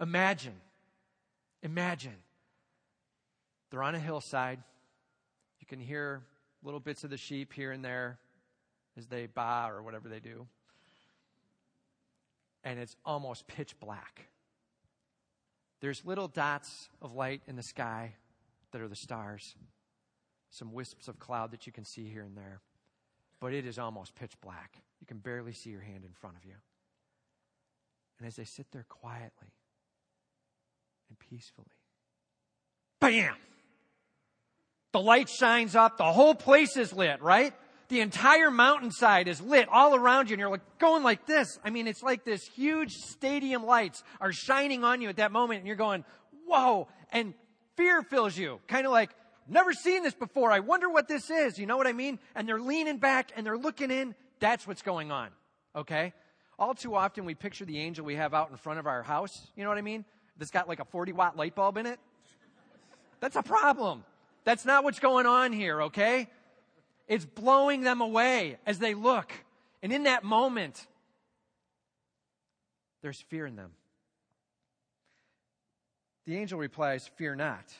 Imagine, 0.00 0.56
imagine, 1.62 2.16
they're 3.70 3.82
on 3.82 3.94
a 3.94 3.98
hillside. 3.98 4.60
You 5.60 5.66
can 5.66 5.80
hear 5.80 6.22
little 6.62 6.80
bits 6.80 7.04
of 7.04 7.10
the 7.10 7.16
sheep 7.16 7.52
here 7.52 7.72
and 7.72 7.84
there 7.84 8.18
as 8.96 9.06
they 9.06 9.26
baa 9.26 9.68
or 9.68 9.82
whatever 9.82 10.08
they 10.08 10.20
do. 10.20 10.46
And 12.64 12.78
it's 12.78 12.96
almost 13.04 13.46
pitch 13.46 13.78
black. 13.78 14.28
There's 15.80 16.04
little 16.04 16.28
dots 16.28 16.88
of 17.00 17.14
light 17.14 17.42
in 17.46 17.56
the 17.56 17.62
sky 17.62 18.14
that 18.72 18.80
are 18.80 18.88
the 18.88 18.96
stars, 18.96 19.54
some 20.50 20.72
wisps 20.72 21.08
of 21.08 21.18
cloud 21.18 21.52
that 21.52 21.66
you 21.66 21.72
can 21.72 21.84
see 21.84 22.08
here 22.08 22.22
and 22.22 22.36
there. 22.36 22.60
But 23.40 23.54
it 23.54 23.64
is 23.64 23.78
almost 23.78 24.16
pitch 24.16 24.32
black. 24.40 24.82
You 25.00 25.06
can 25.06 25.18
barely 25.18 25.52
see 25.52 25.70
your 25.70 25.80
hand 25.80 26.04
in 26.04 26.12
front 26.12 26.36
of 26.36 26.44
you. 26.44 26.54
And 28.18 28.26
as 28.26 28.34
they 28.34 28.44
sit 28.44 28.66
there 28.72 28.84
quietly 28.88 29.52
and 31.08 31.18
peacefully, 31.18 31.68
bam! 33.00 33.36
The 34.92 35.00
light 35.00 35.28
shines 35.28 35.76
up. 35.76 35.98
The 35.98 36.04
whole 36.04 36.34
place 36.34 36.76
is 36.76 36.92
lit, 36.92 37.22
right? 37.22 37.52
the 37.88 38.00
entire 38.00 38.50
mountainside 38.50 39.28
is 39.28 39.40
lit 39.40 39.68
all 39.70 39.94
around 39.94 40.28
you 40.28 40.34
and 40.34 40.40
you're 40.40 40.50
like 40.50 40.78
going 40.78 41.02
like 41.02 41.26
this. 41.26 41.58
I 41.64 41.70
mean, 41.70 41.86
it's 41.86 42.02
like 42.02 42.24
this 42.24 42.46
huge 42.46 42.92
stadium 42.92 43.64
lights 43.64 44.02
are 44.20 44.32
shining 44.32 44.84
on 44.84 45.00
you 45.00 45.08
at 45.08 45.16
that 45.16 45.32
moment 45.32 45.58
and 45.58 45.66
you're 45.66 45.76
going, 45.76 46.04
whoa. 46.46 46.88
And 47.10 47.32
fear 47.76 48.02
fills 48.02 48.36
you. 48.36 48.60
Kind 48.68 48.84
of 48.84 48.92
like, 48.92 49.10
never 49.48 49.72
seen 49.72 50.02
this 50.02 50.14
before. 50.14 50.52
I 50.52 50.60
wonder 50.60 50.90
what 50.90 51.08
this 51.08 51.30
is. 51.30 51.58
You 51.58 51.66
know 51.66 51.78
what 51.78 51.86
I 51.86 51.94
mean? 51.94 52.18
And 52.34 52.46
they're 52.46 52.60
leaning 52.60 52.98
back 52.98 53.32
and 53.34 53.46
they're 53.46 53.58
looking 53.58 53.90
in. 53.90 54.14
That's 54.38 54.66
what's 54.66 54.82
going 54.82 55.10
on. 55.10 55.30
Okay? 55.74 56.12
All 56.58 56.74
too 56.74 56.94
often 56.94 57.24
we 57.24 57.34
picture 57.34 57.64
the 57.64 57.78
angel 57.78 58.04
we 58.04 58.16
have 58.16 58.34
out 58.34 58.50
in 58.50 58.56
front 58.58 58.78
of 58.78 58.86
our 58.86 59.02
house. 59.02 59.48
You 59.56 59.62
know 59.62 59.70
what 59.70 59.78
I 59.78 59.82
mean? 59.82 60.04
That's 60.36 60.50
got 60.50 60.68
like 60.68 60.80
a 60.80 60.84
40 60.84 61.12
watt 61.12 61.36
light 61.36 61.54
bulb 61.54 61.78
in 61.78 61.86
it. 61.86 61.98
That's 63.20 63.36
a 63.36 63.42
problem. 63.42 64.04
That's 64.48 64.64
not 64.64 64.82
what's 64.82 64.98
going 64.98 65.26
on 65.26 65.52
here, 65.52 65.82
okay? 65.82 66.26
It's 67.06 67.26
blowing 67.26 67.82
them 67.82 68.00
away 68.00 68.56
as 68.64 68.78
they 68.78 68.94
look. 68.94 69.30
And 69.82 69.92
in 69.92 70.04
that 70.04 70.24
moment, 70.24 70.86
there's 73.02 73.20
fear 73.20 73.44
in 73.44 73.56
them. 73.56 73.72
The 76.24 76.38
angel 76.38 76.58
replies, 76.58 77.10
Fear 77.16 77.36
not, 77.36 77.70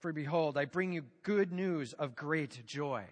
for 0.00 0.12
behold, 0.12 0.58
I 0.58 0.64
bring 0.64 0.92
you 0.92 1.04
good 1.22 1.52
news 1.52 1.92
of 1.92 2.16
great 2.16 2.66
joy. 2.66 3.04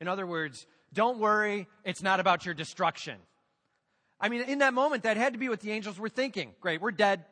In 0.00 0.06
other 0.06 0.24
words, 0.24 0.68
don't 0.92 1.18
worry, 1.18 1.66
it's 1.82 2.00
not 2.00 2.20
about 2.20 2.46
your 2.46 2.54
destruction. 2.54 3.16
I 4.20 4.28
mean, 4.28 4.42
in 4.42 4.58
that 4.60 4.72
moment, 4.72 5.02
that 5.02 5.16
had 5.16 5.32
to 5.32 5.38
be 5.40 5.48
what 5.48 5.58
the 5.58 5.72
angels 5.72 5.98
were 5.98 6.08
thinking. 6.08 6.52
Great, 6.60 6.80
we're 6.80 6.92
dead. 6.92 7.24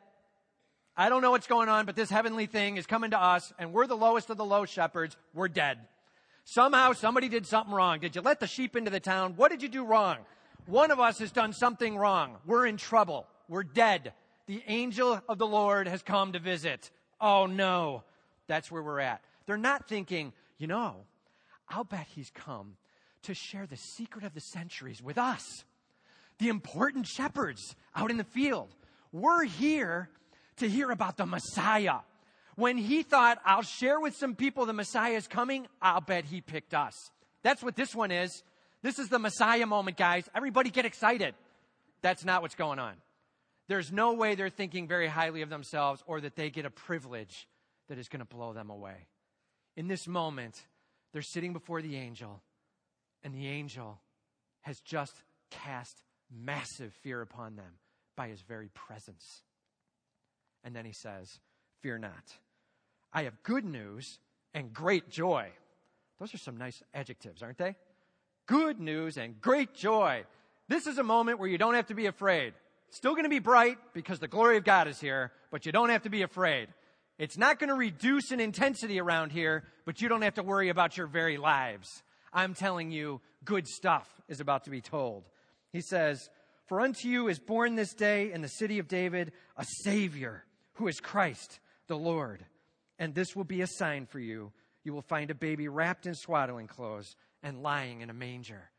I 0.97 1.09
don't 1.09 1.21
know 1.21 1.31
what's 1.31 1.47
going 1.47 1.67
on, 1.67 1.85
but 1.85 1.95
this 1.95 2.09
heavenly 2.09 2.45
thing 2.45 2.77
is 2.77 2.85
coming 2.85 3.11
to 3.11 3.21
us, 3.21 3.53
and 3.59 3.73
we're 3.73 3.87
the 3.87 3.97
lowest 3.97 4.29
of 4.29 4.37
the 4.37 4.45
low 4.45 4.65
shepherds. 4.65 5.17
We're 5.33 5.49
dead. 5.49 5.79
Somehow 6.45 6.93
somebody 6.93 7.27
did 7.27 7.45
something 7.45 7.73
wrong. 7.73 7.99
Did 7.99 8.15
you 8.15 8.21
let 8.21 8.39
the 8.39 8.47
sheep 8.47 8.75
into 8.75 8.91
the 8.91 8.99
town? 8.99 9.33
What 9.35 9.51
did 9.51 9.61
you 9.61 9.67
do 9.67 9.83
wrong? 9.83 10.17
One 10.67 10.91
of 10.91 10.99
us 10.99 11.19
has 11.19 11.31
done 11.31 11.53
something 11.53 11.97
wrong. 11.97 12.37
We're 12.45 12.65
in 12.65 12.77
trouble. 12.77 13.27
We're 13.49 13.63
dead. 13.63 14.13
The 14.47 14.63
angel 14.67 15.21
of 15.27 15.37
the 15.37 15.47
Lord 15.47 15.87
has 15.87 16.01
come 16.01 16.31
to 16.33 16.39
visit. 16.39 16.91
Oh 17.19 17.45
no. 17.45 18.03
That's 18.47 18.71
where 18.71 18.83
we're 18.83 18.99
at. 18.99 19.21
They're 19.47 19.57
not 19.57 19.87
thinking, 19.87 20.33
you 20.57 20.67
know, 20.67 20.95
I'll 21.67 21.83
bet 21.83 22.07
he's 22.15 22.31
come 22.33 22.77
to 23.23 23.33
share 23.33 23.65
the 23.65 23.77
secret 23.77 24.23
of 24.23 24.33
the 24.33 24.39
centuries 24.39 25.01
with 25.01 25.17
us, 25.17 25.65
the 26.37 26.49
important 26.49 27.07
shepherds 27.07 27.75
out 27.95 28.11
in 28.11 28.17
the 28.17 28.23
field. 28.23 28.69
We're 29.11 29.45
here 29.45 30.09
to 30.57 30.69
hear 30.69 30.91
about 30.91 31.17
the 31.17 31.25
Messiah 31.25 31.99
when 32.55 32.77
he 32.77 33.03
thought, 33.03 33.39
I'll 33.45 33.61
share 33.61 33.99
with 33.99 34.15
some 34.15 34.35
people 34.35 34.65
the 34.65 34.73
Messiah 34.73 35.13
is 35.13 35.27
coming, 35.27 35.67
I'll 35.81 36.01
bet 36.01 36.25
he 36.25 36.41
picked 36.41 36.73
us. 36.73 37.11
That's 37.43 37.61
what 37.61 37.75
this 37.75 37.93
one 37.93 38.11
is. 38.11 38.43
This 38.81 38.97
is 38.97 39.09
the 39.09 39.19
Messiah 39.19 39.65
moment, 39.65 39.97
guys. 39.97 40.29
Everybody 40.33 40.69
get 40.69 40.85
excited. 40.85 41.35
That's 42.01 42.23
not 42.23 42.41
what's 42.41 42.55
going 42.55 42.79
on. 42.79 42.93
There's 43.67 43.91
no 43.91 44.13
way 44.13 44.35
they're 44.35 44.49
thinking 44.49 44.87
very 44.87 45.07
highly 45.07 45.41
of 45.41 45.49
themselves 45.49 46.03
or 46.07 46.21
that 46.21 46.35
they 46.35 46.49
get 46.49 46.65
a 46.65 46.69
privilege 46.69 47.47
that 47.89 47.97
is 47.97 48.07
going 48.07 48.19
to 48.19 48.25
blow 48.25 48.53
them 48.53 48.69
away. 48.69 49.07
In 49.75 49.87
this 49.87 50.07
moment, 50.07 50.55
they're 51.11 51.21
sitting 51.21 51.51
before 51.51 51.81
the 51.81 51.97
angel, 51.97 52.41
and 53.23 53.33
the 53.33 53.47
angel 53.47 53.99
has 54.61 54.79
just 54.81 55.13
cast 55.49 56.01
massive 56.31 56.93
fear 57.01 57.21
upon 57.21 57.55
them 57.55 57.79
by 58.15 58.29
his 58.29 58.41
very 58.41 58.69
presence. 58.73 59.41
And 60.65 60.75
then 60.75 60.83
he 60.83 60.91
says, 60.91 61.39
Fear 61.81 61.99
not. 61.99 62.33
I 63.13 63.23
have 63.23 63.43
good 63.43 63.63
news 63.63 64.19
and 64.53 64.73
great 64.73 65.09
joy. 65.09 65.49
Those 66.19 66.33
are 66.33 66.39
some 66.39 66.57
nice 66.57 66.81
adjectives, 66.93 67.43
aren't 67.43 67.59
they? 67.59 67.75
Good 68.47 68.79
news 68.79 69.17
and 69.17 69.39
great 69.39 69.73
joy. 69.73 70.25
This 70.67 70.87
is 70.87 70.97
a 70.97 71.03
moment 71.03 71.39
where 71.39 71.47
you 71.47 71.57
don't 71.57 71.75
have 71.75 71.87
to 71.87 71.93
be 71.93 72.07
afraid. 72.07 72.53
It's 72.87 72.97
still 72.97 73.13
going 73.13 73.23
to 73.23 73.29
be 73.29 73.39
bright 73.39 73.77
because 73.93 74.19
the 74.19 74.27
glory 74.27 74.57
of 74.57 74.63
God 74.63 74.87
is 74.87 74.99
here, 74.99 75.31
but 75.51 75.65
you 75.65 75.71
don't 75.71 75.89
have 75.89 76.03
to 76.03 76.09
be 76.09 76.23
afraid. 76.23 76.69
It's 77.17 77.37
not 77.37 77.59
going 77.59 77.69
to 77.69 77.75
reduce 77.75 78.31
in 78.31 78.39
intensity 78.39 78.99
around 78.99 79.31
here, 79.31 79.63
but 79.85 80.01
you 80.01 80.09
don't 80.09 80.23
have 80.23 80.33
to 80.35 80.43
worry 80.43 80.69
about 80.69 80.97
your 80.97 81.07
very 81.07 81.37
lives. 81.37 82.03
I'm 82.33 82.53
telling 82.53 82.91
you, 82.91 83.21
good 83.43 83.67
stuff 83.67 84.09
is 84.27 84.39
about 84.39 84.65
to 84.65 84.69
be 84.69 84.81
told. 84.81 85.23
He 85.71 85.81
says, 85.81 86.29
For 86.67 86.81
unto 86.81 87.07
you 87.07 87.27
is 87.27 87.39
born 87.39 87.75
this 87.75 87.93
day 87.93 88.31
in 88.31 88.41
the 88.41 88.49
city 88.49 88.79
of 88.79 88.87
David 88.87 89.31
a 89.55 89.65
Savior 89.83 90.43
who 90.75 90.87
is 90.87 90.99
Christ 90.99 91.59
the 91.87 91.97
Lord 91.97 92.45
and 92.97 93.13
this 93.13 93.35
will 93.35 93.43
be 93.43 93.61
a 93.61 93.67
sign 93.67 94.05
for 94.05 94.19
you. 94.19 94.51
You 94.83 94.93
will 94.93 95.01
find 95.01 95.29
a 95.31 95.35
baby 95.35 95.67
wrapped 95.67 96.05
in 96.05 96.15
swaddling 96.15 96.67
clothes 96.67 97.15
and 97.43 97.61
lying 97.61 98.01
in 98.01 98.09
a 98.09 98.13
manger. 98.13 98.69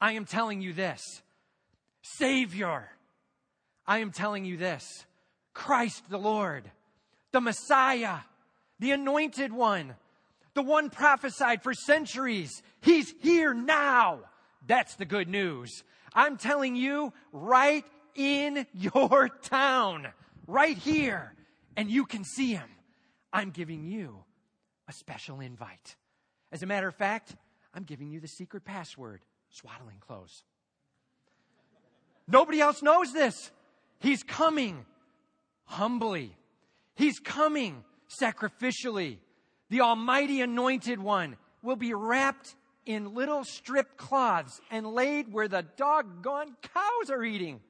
I 0.00 0.12
am 0.12 0.24
telling 0.24 0.60
you 0.60 0.72
this 0.72 1.22
Savior. 2.02 2.88
I 3.86 3.98
am 3.98 4.10
telling 4.10 4.44
you 4.44 4.56
this 4.56 5.06
Christ 5.52 6.04
the 6.08 6.18
Lord, 6.18 6.70
the 7.32 7.40
Messiah, 7.40 8.18
the 8.80 8.92
anointed 8.92 9.52
one, 9.52 9.94
the 10.54 10.62
one 10.62 10.90
prophesied 10.90 11.62
for 11.62 11.74
centuries. 11.74 12.62
He's 12.80 13.14
here 13.20 13.54
now. 13.54 14.20
That's 14.66 14.96
the 14.96 15.04
good 15.04 15.28
news. 15.28 15.84
I'm 16.14 16.36
telling 16.38 16.74
you 16.74 17.12
right 17.32 17.84
in 18.14 18.66
your 18.72 19.28
town, 19.42 20.08
right 20.46 20.76
here, 20.76 21.34
and 21.76 21.90
you 21.90 22.06
can 22.06 22.24
see 22.24 22.52
him. 22.54 22.68
I'm 23.32 23.50
giving 23.50 23.84
you 23.84 24.24
a 24.88 24.92
special 24.92 25.40
invite. 25.40 25.96
As 26.52 26.62
a 26.62 26.66
matter 26.66 26.88
of 26.88 26.94
fact, 26.94 27.34
I'm 27.74 27.84
giving 27.84 28.10
you 28.10 28.20
the 28.20 28.28
secret 28.28 28.64
password 28.64 29.22
swaddling 29.50 29.98
clothes. 29.98 30.44
Nobody 32.28 32.60
else 32.60 32.82
knows 32.82 33.12
this. 33.12 33.50
He's 33.98 34.22
coming 34.22 34.84
humbly, 35.64 36.36
He's 36.94 37.18
coming 37.18 37.82
sacrificially. 38.08 39.18
The 39.70 39.80
Almighty 39.80 40.40
Anointed 40.42 41.00
One 41.00 41.36
will 41.62 41.76
be 41.76 41.94
wrapped 41.94 42.54
in 42.86 43.14
little 43.14 43.44
strip 43.44 43.96
cloths 43.96 44.60
and 44.70 44.86
laid 44.86 45.32
where 45.32 45.48
the 45.48 45.64
doggone 45.76 46.54
cows 46.62 47.10
are 47.10 47.24
eating. 47.24 47.60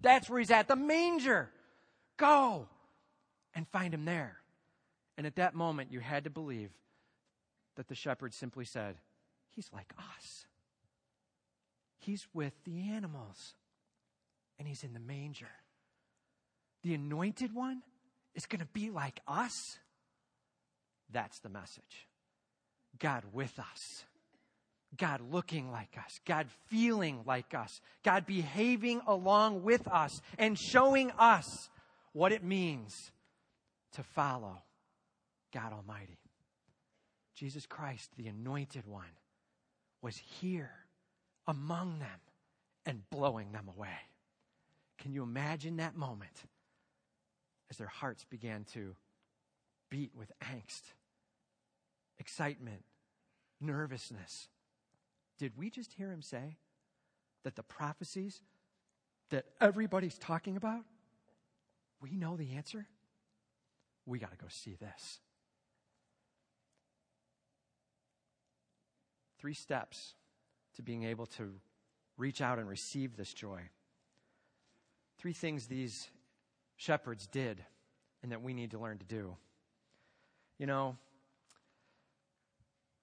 That's 0.00 0.28
where 0.28 0.38
he's 0.38 0.50
at, 0.50 0.68
the 0.68 0.76
manger. 0.76 1.50
Go 2.16 2.68
and 3.54 3.66
find 3.68 3.92
him 3.92 4.04
there. 4.04 4.36
And 5.16 5.26
at 5.26 5.36
that 5.36 5.54
moment, 5.54 5.92
you 5.92 6.00
had 6.00 6.24
to 6.24 6.30
believe 6.30 6.70
that 7.76 7.88
the 7.88 7.94
shepherd 7.94 8.34
simply 8.34 8.64
said, 8.64 8.96
He's 9.50 9.70
like 9.72 9.92
us. 9.98 10.46
He's 11.98 12.26
with 12.34 12.52
the 12.64 12.90
animals, 12.90 13.54
and 14.58 14.66
he's 14.68 14.84
in 14.84 14.92
the 14.92 15.00
manger. 15.00 15.48
The 16.82 16.94
anointed 16.94 17.54
one 17.54 17.82
is 18.34 18.46
going 18.46 18.60
to 18.60 18.66
be 18.66 18.90
like 18.90 19.20
us. 19.26 19.78
That's 21.10 21.38
the 21.38 21.48
message. 21.48 22.08
God 22.98 23.22
with 23.32 23.58
us. 23.58 24.04
God 24.96 25.20
looking 25.32 25.72
like 25.72 25.96
us, 25.98 26.20
God 26.24 26.46
feeling 26.66 27.22
like 27.26 27.52
us, 27.52 27.80
God 28.04 28.26
behaving 28.26 29.00
along 29.06 29.64
with 29.64 29.88
us 29.88 30.20
and 30.38 30.58
showing 30.58 31.10
us 31.18 31.68
what 32.14 32.32
it 32.32 32.42
means 32.42 33.12
to 33.92 34.02
follow 34.02 34.62
God 35.52 35.72
Almighty. 35.72 36.18
Jesus 37.34 37.66
Christ, 37.66 38.10
the 38.16 38.28
anointed 38.28 38.86
one, 38.86 39.18
was 40.00 40.16
here 40.16 40.70
among 41.46 41.98
them 41.98 42.20
and 42.86 43.02
blowing 43.10 43.52
them 43.52 43.68
away. 43.76 43.98
Can 44.98 45.12
you 45.12 45.22
imagine 45.22 45.76
that 45.76 45.96
moment 45.96 46.44
as 47.70 47.76
their 47.76 47.88
hearts 47.88 48.24
began 48.24 48.64
to 48.72 48.94
beat 49.90 50.12
with 50.16 50.30
angst, 50.40 50.82
excitement, 52.18 52.84
nervousness? 53.60 54.48
Did 55.38 55.56
we 55.56 55.68
just 55.68 55.92
hear 55.92 56.12
him 56.12 56.22
say 56.22 56.58
that 57.42 57.56
the 57.56 57.62
prophecies 57.64 58.40
that 59.30 59.46
everybody's 59.60 60.18
talking 60.18 60.56
about, 60.56 60.84
we 62.04 62.16
know 62.16 62.36
the 62.36 62.52
answer? 62.52 62.86
We 64.04 64.18
got 64.18 64.30
to 64.30 64.36
go 64.36 64.46
see 64.50 64.76
this. 64.78 65.20
Three 69.38 69.54
steps 69.54 70.12
to 70.76 70.82
being 70.82 71.04
able 71.04 71.24
to 71.26 71.54
reach 72.18 72.42
out 72.42 72.58
and 72.58 72.68
receive 72.68 73.16
this 73.16 73.32
joy. 73.32 73.60
Three 75.18 75.32
things 75.32 75.66
these 75.66 76.08
shepherds 76.76 77.26
did 77.26 77.64
and 78.22 78.32
that 78.32 78.42
we 78.42 78.52
need 78.52 78.72
to 78.72 78.78
learn 78.78 78.98
to 78.98 79.04
do. 79.06 79.34
You 80.58 80.66
know, 80.66 80.98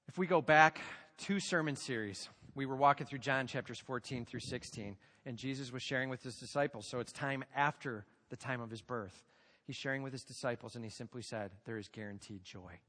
if 0.07 0.19
we 0.19 0.27
go 0.27 0.41
back 0.41 0.79
two 1.17 1.39
sermon 1.39 1.75
series, 1.75 2.29
we 2.53 2.67
were 2.67 2.75
walking 2.75 3.07
through 3.07 3.19
John 3.19 3.47
chapters 3.47 3.79
14 3.79 4.25
through 4.25 4.41
16, 4.41 4.95
and 5.25 5.37
Jesus 5.37 5.71
was 5.71 5.81
sharing 5.81 6.09
with 6.09 6.21
his 6.21 6.35
disciples. 6.35 6.85
So 6.85 6.99
it's 6.99 7.11
time 7.11 7.43
after 7.55 8.05
the 8.31 8.35
time 8.35 8.61
of 8.61 8.71
his 8.71 8.81
birth. 8.81 9.23
He's 9.67 9.75
sharing 9.75 10.01
with 10.01 10.11
his 10.11 10.23
disciples, 10.23 10.75
and 10.75 10.83
he 10.83 10.89
simply 10.89 11.21
said, 11.21 11.51
There 11.65 11.77
is 11.77 11.87
guaranteed 11.87 12.43
joy. 12.43 12.79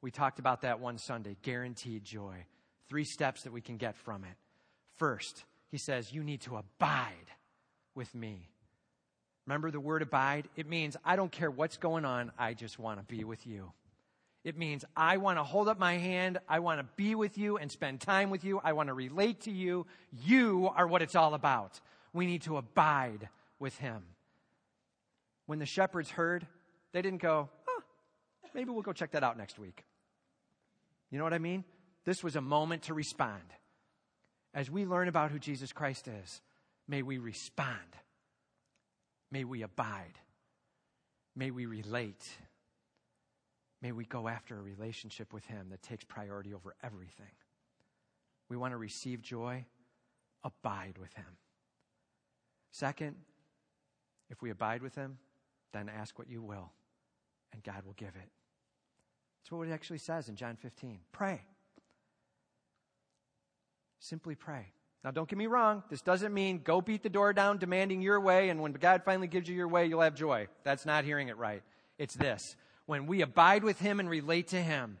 We 0.00 0.10
talked 0.10 0.38
about 0.38 0.62
that 0.62 0.80
one 0.80 0.96
Sunday 0.96 1.36
guaranteed 1.42 2.04
joy. 2.04 2.46
Three 2.88 3.04
steps 3.04 3.42
that 3.42 3.52
we 3.52 3.60
can 3.60 3.76
get 3.76 3.96
from 3.96 4.24
it. 4.24 4.36
First, 4.96 5.44
he 5.70 5.76
says, 5.76 6.12
You 6.12 6.24
need 6.24 6.40
to 6.42 6.56
abide 6.56 7.12
with 7.94 8.14
me. 8.14 8.48
Remember 9.46 9.70
the 9.70 9.80
word 9.80 10.02
abide? 10.02 10.48
It 10.56 10.68
means 10.68 10.96
I 11.04 11.16
don't 11.16 11.32
care 11.32 11.50
what's 11.50 11.76
going 11.76 12.04
on, 12.04 12.32
I 12.38 12.54
just 12.54 12.78
want 12.78 13.00
to 13.00 13.04
be 13.04 13.24
with 13.24 13.46
you. 13.46 13.72
It 14.44 14.56
means 14.56 14.84
I 14.96 15.16
want 15.16 15.38
to 15.38 15.42
hold 15.42 15.68
up 15.68 15.78
my 15.78 15.94
hand, 15.94 16.38
I 16.48 16.60
want 16.60 16.80
to 16.80 16.86
be 16.96 17.14
with 17.14 17.36
you 17.36 17.56
and 17.56 17.70
spend 17.70 18.00
time 18.00 18.30
with 18.30 18.44
you, 18.44 18.60
I 18.62 18.72
want 18.72 18.86
to 18.86 18.94
relate 18.94 19.42
to 19.42 19.50
you. 19.50 19.86
You 20.24 20.70
are 20.74 20.86
what 20.86 21.02
it's 21.02 21.16
all 21.16 21.34
about. 21.34 21.80
We 22.12 22.26
need 22.26 22.42
to 22.42 22.56
abide 22.56 23.28
with 23.58 23.76
him. 23.78 24.04
When 25.48 25.58
the 25.58 25.64
shepherds 25.64 26.10
heard, 26.10 26.46
they 26.92 27.00
didn't 27.00 27.22
go, 27.22 27.48
maybe 28.54 28.70
we'll 28.70 28.82
go 28.82 28.92
check 28.92 29.12
that 29.12 29.24
out 29.24 29.38
next 29.38 29.58
week. 29.58 29.82
You 31.10 31.16
know 31.16 31.24
what 31.24 31.32
I 31.32 31.38
mean? 31.38 31.64
This 32.04 32.22
was 32.22 32.36
a 32.36 32.42
moment 32.42 32.82
to 32.82 32.94
respond. 32.94 33.44
As 34.52 34.70
we 34.70 34.84
learn 34.84 35.08
about 35.08 35.30
who 35.30 35.38
Jesus 35.38 35.72
Christ 35.72 36.06
is, 36.06 36.42
may 36.86 37.00
we 37.00 37.16
respond. 37.16 37.96
May 39.30 39.44
we 39.44 39.62
abide. 39.62 40.18
May 41.34 41.50
we 41.50 41.64
relate. 41.64 42.28
May 43.80 43.92
we 43.92 44.04
go 44.04 44.28
after 44.28 44.54
a 44.54 44.60
relationship 44.60 45.32
with 45.32 45.46
Him 45.46 45.68
that 45.70 45.80
takes 45.80 46.04
priority 46.04 46.52
over 46.52 46.74
everything. 46.82 47.32
We 48.50 48.58
want 48.58 48.72
to 48.74 48.76
receive 48.76 49.22
joy, 49.22 49.64
abide 50.44 50.98
with 51.00 51.14
Him. 51.14 51.38
Second, 52.70 53.16
if 54.28 54.42
we 54.42 54.50
abide 54.50 54.82
with 54.82 54.94
Him, 54.94 55.16
then 55.72 55.88
ask 55.88 56.18
what 56.18 56.28
you 56.28 56.42
will, 56.42 56.72
and 57.52 57.62
God 57.62 57.84
will 57.84 57.94
give 57.94 58.08
it. 58.08 58.30
That's 59.40 59.52
what 59.52 59.68
it 59.68 59.72
actually 59.72 59.98
says 59.98 60.28
in 60.28 60.36
John 60.36 60.56
15. 60.56 61.00
Pray. 61.12 61.40
Simply 63.98 64.34
pray. 64.34 64.66
Now, 65.04 65.10
don't 65.10 65.28
get 65.28 65.38
me 65.38 65.46
wrong. 65.46 65.82
This 65.90 66.02
doesn't 66.02 66.34
mean 66.34 66.60
go 66.62 66.80
beat 66.80 67.02
the 67.02 67.08
door 67.08 67.32
down 67.32 67.58
demanding 67.58 68.02
your 68.02 68.20
way, 68.20 68.48
and 68.48 68.60
when 68.60 68.72
God 68.72 69.02
finally 69.04 69.28
gives 69.28 69.48
you 69.48 69.54
your 69.54 69.68
way, 69.68 69.86
you'll 69.86 70.00
have 70.00 70.14
joy. 70.14 70.48
That's 70.64 70.86
not 70.86 71.04
hearing 71.04 71.28
it 71.28 71.36
right. 71.36 71.62
It's 71.98 72.14
this. 72.14 72.56
When 72.86 73.06
we 73.06 73.22
abide 73.22 73.64
with 73.64 73.78
Him 73.78 74.00
and 74.00 74.10
relate 74.10 74.48
to 74.48 74.60
Him, 74.60 74.98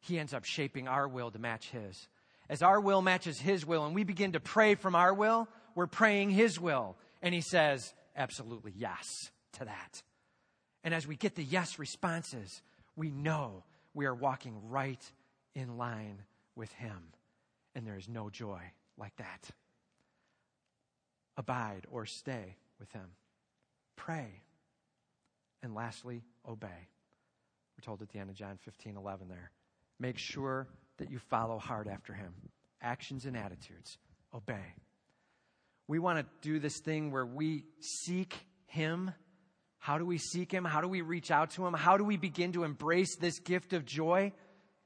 He 0.00 0.18
ends 0.18 0.34
up 0.34 0.44
shaping 0.44 0.88
our 0.88 1.08
will 1.08 1.30
to 1.30 1.38
match 1.38 1.70
His. 1.70 2.08
As 2.48 2.62
our 2.62 2.80
will 2.80 3.02
matches 3.02 3.40
His 3.40 3.64
will, 3.64 3.86
and 3.86 3.94
we 3.94 4.04
begin 4.04 4.32
to 4.32 4.40
pray 4.40 4.74
from 4.74 4.94
our 4.94 5.14
will, 5.14 5.48
we're 5.74 5.86
praying 5.86 6.30
His 6.30 6.60
will. 6.60 6.96
And 7.22 7.34
He 7.34 7.40
says, 7.40 7.94
absolutely 8.16 8.72
yes 8.76 9.30
to 9.54 9.64
that. 9.64 10.02
And 10.82 10.94
as 10.94 11.06
we 11.06 11.16
get 11.16 11.34
the 11.34 11.44
yes 11.44 11.78
responses, 11.78 12.62
we 12.96 13.10
know 13.10 13.64
we 13.94 14.06
are 14.06 14.14
walking 14.14 14.56
right 14.68 15.02
in 15.54 15.76
line 15.76 16.22
with 16.54 16.72
Him. 16.72 17.12
And 17.74 17.86
there 17.86 17.96
is 17.96 18.08
no 18.08 18.30
joy 18.30 18.60
like 18.96 19.16
that. 19.16 19.50
Abide 21.36 21.86
or 21.90 22.06
stay 22.06 22.56
with 22.78 22.90
Him. 22.92 23.06
Pray. 23.96 24.42
And 25.62 25.74
lastly, 25.74 26.22
obey. 26.48 26.68
We're 26.68 27.84
told 27.84 28.02
at 28.02 28.10
the 28.10 28.18
end 28.18 28.30
of 28.30 28.36
John 28.36 28.58
15 28.64 28.96
11 28.96 29.28
there. 29.28 29.50
Make 29.98 30.18
sure 30.18 30.66
that 30.98 31.10
you 31.10 31.18
follow 31.18 31.58
hard 31.58 31.88
after 31.88 32.12
Him. 32.12 32.32
Actions 32.82 33.26
and 33.26 33.36
attitudes. 33.36 33.98
Obey. 34.34 34.74
We 35.86 35.98
want 35.98 36.18
to 36.18 36.26
do 36.40 36.58
this 36.58 36.78
thing 36.78 37.10
where 37.10 37.26
we 37.26 37.64
seek 37.80 38.34
Him. 38.66 39.12
How 39.80 39.96
do 39.96 40.04
we 40.04 40.18
seek 40.18 40.52
Him? 40.52 40.64
How 40.64 40.82
do 40.82 40.88
we 40.88 41.00
reach 41.00 41.30
out 41.30 41.50
to 41.52 41.66
Him? 41.66 41.72
How 41.72 41.96
do 41.96 42.04
we 42.04 42.18
begin 42.18 42.52
to 42.52 42.64
embrace 42.64 43.16
this 43.16 43.38
gift 43.40 43.72
of 43.72 43.84
joy? 43.84 44.32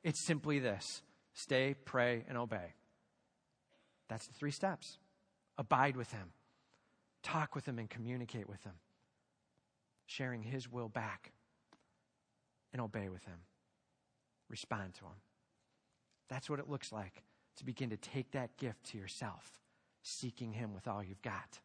It's 0.04 0.24
simply 0.24 0.61
this 0.61 1.02
stay, 1.35 1.74
pray, 1.85 2.24
and 2.28 2.38
obey. 2.38 2.74
That's 4.09 4.26
the 4.26 4.35
three 4.35 4.52
steps. 4.52 4.98
Abide 5.59 5.96
with 5.96 6.11
Him, 6.12 6.33
talk 7.22 7.57
with 7.57 7.66
Him, 7.66 7.78
and 7.80 7.90
communicate 7.90 8.48
with 8.48 8.62
Him, 8.62 8.74
sharing 10.07 10.42
His 10.42 10.70
will 10.70 10.88
back, 10.88 11.33
and 12.72 12.80
obey 12.80 13.09
with 13.09 13.24
Him. 13.24 13.38
Respond 14.48 14.94
to 14.94 15.04
Him. 15.04 15.20
That's 16.28 16.48
what 16.48 16.61
it 16.61 16.70
looks 16.70 16.92
like 16.92 17.24
to 17.57 17.64
begin 17.64 17.90
to 17.90 17.96
take 17.96 18.30
that 18.33 18.57
gift 18.59 18.85
to 18.92 18.98
yourself, 18.98 19.61
seeking 20.02 20.52
Him 20.52 20.72
with 20.72 20.87
all 20.87 21.02
you've 21.02 21.22
got. 21.22 21.59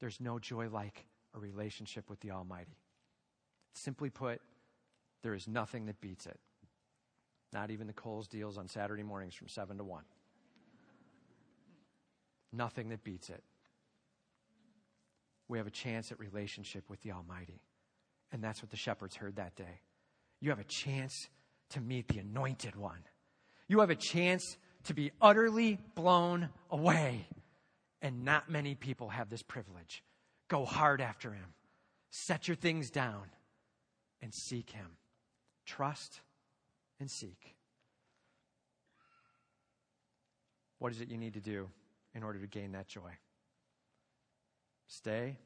There's 0.00 0.20
no 0.20 0.40
joy 0.40 0.68
like 0.68 1.06
a 1.34 1.38
relationship 1.38 2.08
with 2.08 2.20
the 2.20 2.30
Almighty. 2.30 2.76
Simply 3.74 4.10
put, 4.10 4.40
there 5.22 5.34
is 5.34 5.48
nothing 5.48 5.86
that 5.86 6.00
beats 6.00 6.26
it. 6.26 6.38
Not 7.52 7.70
even 7.70 7.86
the 7.86 7.92
Kohl's 7.92 8.28
deals 8.28 8.58
on 8.58 8.68
Saturday 8.68 9.02
mornings 9.02 9.34
from 9.34 9.48
7 9.48 9.76
to 9.76 9.84
1. 9.84 10.02
Nothing 12.52 12.90
that 12.90 13.04
beats 13.04 13.30
it. 13.30 13.42
We 15.48 15.58
have 15.58 15.66
a 15.66 15.70
chance 15.70 16.12
at 16.12 16.18
relationship 16.18 16.88
with 16.88 17.00
the 17.02 17.12
Almighty. 17.12 17.60
And 18.30 18.42
that's 18.42 18.62
what 18.62 18.70
the 18.70 18.76
shepherds 18.76 19.16
heard 19.16 19.36
that 19.36 19.54
day. 19.54 19.80
You 20.40 20.50
have 20.50 20.58
a 20.58 20.64
chance 20.64 21.28
to 21.70 21.80
meet 21.80 22.08
the 22.08 22.18
anointed 22.18 22.74
one. 22.76 23.04
You 23.68 23.80
have 23.80 23.90
a 23.90 23.96
chance 23.96 24.56
to 24.84 24.94
be 24.94 25.12
utterly 25.20 25.78
blown 25.94 26.48
away. 26.70 27.26
And 28.00 28.24
not 28.24 28.50
many 28.50 28.74
people 28.74 29.10
have 29.10 29.28
this 29.28 29.42
privilege. 29.42 30.02
Go 30.52 30.66
hard 30.66 31.00
after 31.00 31.32
him. 31.32 31.54
Set 32.10 32.46
your 32.46 32.56
things 32.56 32.90
down 32.90 33.22
and 34.20 34.34
seek 34.34 34.68
him. 34.68 34.98
Trust 35.64 36.20
and 37.00 37.10
seek. 37.10 37.56
What 40.78 40.92
is 40.92 41.00
it 41.00 41.08
you 41.08 41.16
need 41.16 41.32
to 41.32 41.40
do 41.40 41.70
in 42.14 42.22
order 42.22 42.38
to 42.38 42.46
gain 42.46 42.72
that 42.72 42.86
joy? 42.86 43.12
Stay, 44.88 45.38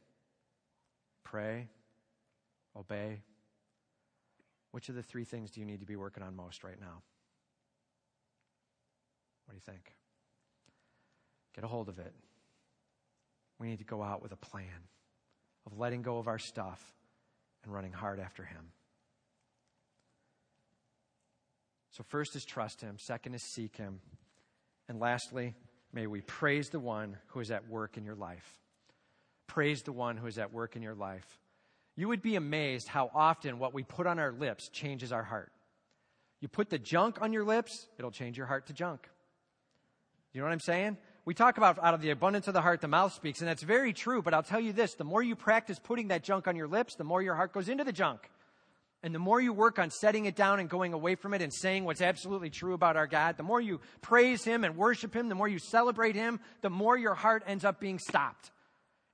pray, 1.22 1.68
obey. 2.74 3.20
Which 4.72 4.88
of 4.88 4.96
the 4.96 5.04
three 5.04 5.22
things 5.22 5.52
do 5.52 5.60
you 5.60 5.66
need 5.66 5.78
to 5.78 5.86
be 5.86 5.94
working 5.94 6.24
on 6.24 6.34
most 6.34 6.64
right 6.64 6.80
now? 6.80 7.02
What 9.44 9.52
do 9.52 9.54
you 9.54 9.72
think? 9.72 9.92
Get 11.54 11.62
a 11.62 11.68
hold 11.68 11.88
of 11.88 12.00
it. 12.00 12.12
We 13.58 13.68
need 13.68 13.78
to 13.78 13.84
go 13.84 14.02
out 14.02 14.22
with 14.22 14.32
a 14.32 14.36
plan 14.36 14.66
of 15.66 15.78
letting 15.78 16.02
go 16.02 16.18
of 16.18 16.28
our 16.28 16.38
stuff 16.38 16.82
and 17.64 17.72
running 17.72 17.92
hard 17.92 18.20
after 18.20 18.44
Him. 18.44 18.72
So, 21.90 22.04
first 22.04 22.36
is 22.36 22.44
trust 22.44 22.80
Him, 22.80 22.98
second 22.98 23.34
is 23.34 23.42
seek 23.42 23.76
Him, 23.76 24.00
and 24.88 25.00
lastly, 25.00 25.54
may 25.92 26.06
we 26.06 26.20
praise 26.20 26.68
the 26.68 26.80
one 26.80 27.16
who 27.28 27.40
is 27.40 27.50
at 27.50 27.68
work 27.68 27.96
in 27.96 28.04
your 28.04 28.14
life. 28.14 28.60
Praise 29.46 29.82
the 29.82 29.92
one 29.92 30.16
who 30.16 30.26
is 30.26 30.38
at 30.38 30.52
work 30.52 30.76
in 30.76 30.82
your 30.82 30.94
life. 30.94 31.26
You 31.96 32.08
would 32.08 32.20
be 32.20 32.36
amazed 32.36 32.88
how 32.88 33.10
often 33.14 33.58
what 33.58 33.72
we 33.72 33.82
put 33.82 34.06
on 34.06 34.18
our 34.18 34.32
lips 34.32 34.68
changes 34.68 35.12
our 35.12 35.22
heart. 35.22 35.50
You 36.40 36.48
put 36.48 36.68
the 36.68 36.78
junk 36.78 37.22
on 37.22 37.32
your 37.32 37.44
lips, 37.44 37.86
it'll 37.98 38.10
change 38.10 38.36
your 38.36 38.46
heart 38.46 38.66
to 38.66 38.74
junk. 38.74 39.08
You 40.32 40.40
know 40.40 40.46
what 40.46 40.52
I'm 40.52 40.60
saying? 40.60 40.98
We 41.26 41.34
talk 41.34 41.58
about 41.58 41.82
out 41.82 41.92
of 41.92 42.00
the 42.00 42.10
abundance 42.10 42.46
of 42.46 42.54
the 42.54 42.62
heart, 42.62 42.80
the 42.80 42.86
mouth 42.86 43.12
speaks, 43.12 43.40
and 43.40 43.48
that's 43.48 43.64
very 43.64 43.92
true, 43.92 44.22
but 44.22 44.32
I'll 44.32 44.44
tell 44.44 44.60
you 44.60 44.72
this 44.72 44.94
the 44.94 45.04
more 45.04 45.22
you 45.22 45.34
practice 45.34 45.78
putting 45.78 46.08
that 46.08 46.22
junk 46.22 46.46
on 46.46 46.54
your 46.54 46.68
lips, 46.68 46.94
the 46.94 47.04
more 47.04 47.20
your 47.20 47.34
heart 47.34 47.52
goes 47.52 47.68
into 47.68 47.82
the 47.82 47.92
junk. 47.92 48.30
And 49.02 49.14
the 49.14 49.18
more 49.18 49.40
you 49.40 49.52
work 49.52 49.78
on 49.78 49.90
setting 49.90 50.24
it 50.26 50.36
down 50.36 50.58
and 50.58 50.70
going 50.70 50.92
away 50.92 51.16
from 51.16 51.34
it 51.34 51.42
and 51.42 51.52
saying 51.52 51.84
what's 51.84 52.00
absolutely 52.00 52.48
true 52.48 52.74
about 52.74 52.96
our 52.96 53.06
God, 53.06 53.36
the 53.36 53.42
more 53.42 53.60
you 53.60 53.80
praise 54.02 54.44
Him 54.44 54.64
and 54.64 54.76
worship 54.76 55.14
Him, 55.14 55.28
the 55.28 55.34
more 55.34 55.48
you 55.48 55.58
celebrate 55.58 56.14
Him, 56.14 56.40
the 56.62 56.70
more 56.70 56.96
your 56.96 57.14
heart 57.14 57.42
ends 57.46 57.64
up 57.64 57.80
being 57.80 57.98
stopped. 57.98 58.52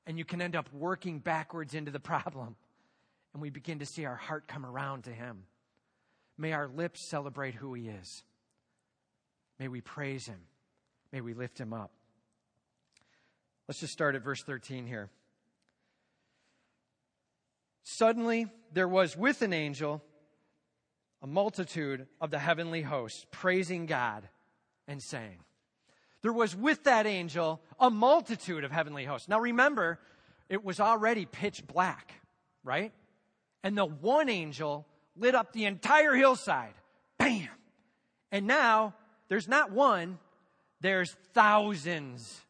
And 0.06 0.18
you 0.18 0.24
can 0.24 0.40
end 0.40 0.54
up 0.54 0.68
working 0.72 1.18
backwards 1.18 1.74
into 1.74 1.90
the 1.90 2.00
problem. 2.00 2.56
And 3.32 3.42
we 3.42 3.50
begin 3.50 3.78
to 3.80 3.86
see 3.86 4.04
our 4.04 4.16
heart 4.16 4.46
come 4.46 4.66
around 4.66 5.04
to 5.04 5.10
Him. 5.10 5.44
May 6.36 6.52
our 6.52 6.68
lips 6.68 7.08
celebrate 7.08 7.54
who 7.54 7.74
He 7.74 7.88
is. 7.88 8.22
May 9.58 9.68
we 9.68 9.80
praise 9.80 10.26
Him. 10.26 10.40
May 11.10 11.20
we 11.22 11.34
lift 11.34 11.58
Him 11.58 11.72
up. 11.72 11.90
Let's 13.72 13.80
just 13.80 13.94
start 13.94 14.14
at 14.14 14.22
verse 14.22 14.42
13 14.42 14.86
here. 14.86 15.08
Suddenly, 17.84 18.48
there 18.70 18.86
was 18.86 19.16
with 19.16 19.40
an 19.40 19.54
angel 19.54 20.02
a 21.22 21.26
multitude 21.26 22.06
of 22.20 22.30
the 22.30 22.38
heavenly 22.38 22.82
hosts 22.82 23.24
praising 23.30 23.86
God 23.86 24.28
and 24.86 25.02
saying, 25.02 25.38
There 26.20 26.34
was 26.34 26.54
with 26.54 26.84
that 26.84 27.06
angel 27.06 27.62
a 27.80 27.88
multitude 27.88 28.64
of 28.64 28.72
heavenly 28.72 29.06
hosts. 29.06 29.26
Now 29.26 29.40
remember, 29.40 29.98
it 30.50 30.62
was 30.62 30.78
already 30.78 31.24
pitch 31.24 31.66
black, 31.66 32.12
right? 32.62 32.92
And 33.64 33.74
the 33.78 33.86
one 33.86 34.28
angel 34.28 34.86
lit 35.16 35.34
up 35.34 35.54
the 35.54 35.64
entire 35.64 36.14
hillside. 36.14 36.74
Bam! 37.16 37.48
And 38.30 38.46
now 38.46 38.92
there's 39.28 39.48
not 39.48 39.72
one, 39.72 40.18
there's 40.82 41.16
thousands. 41.32 42.42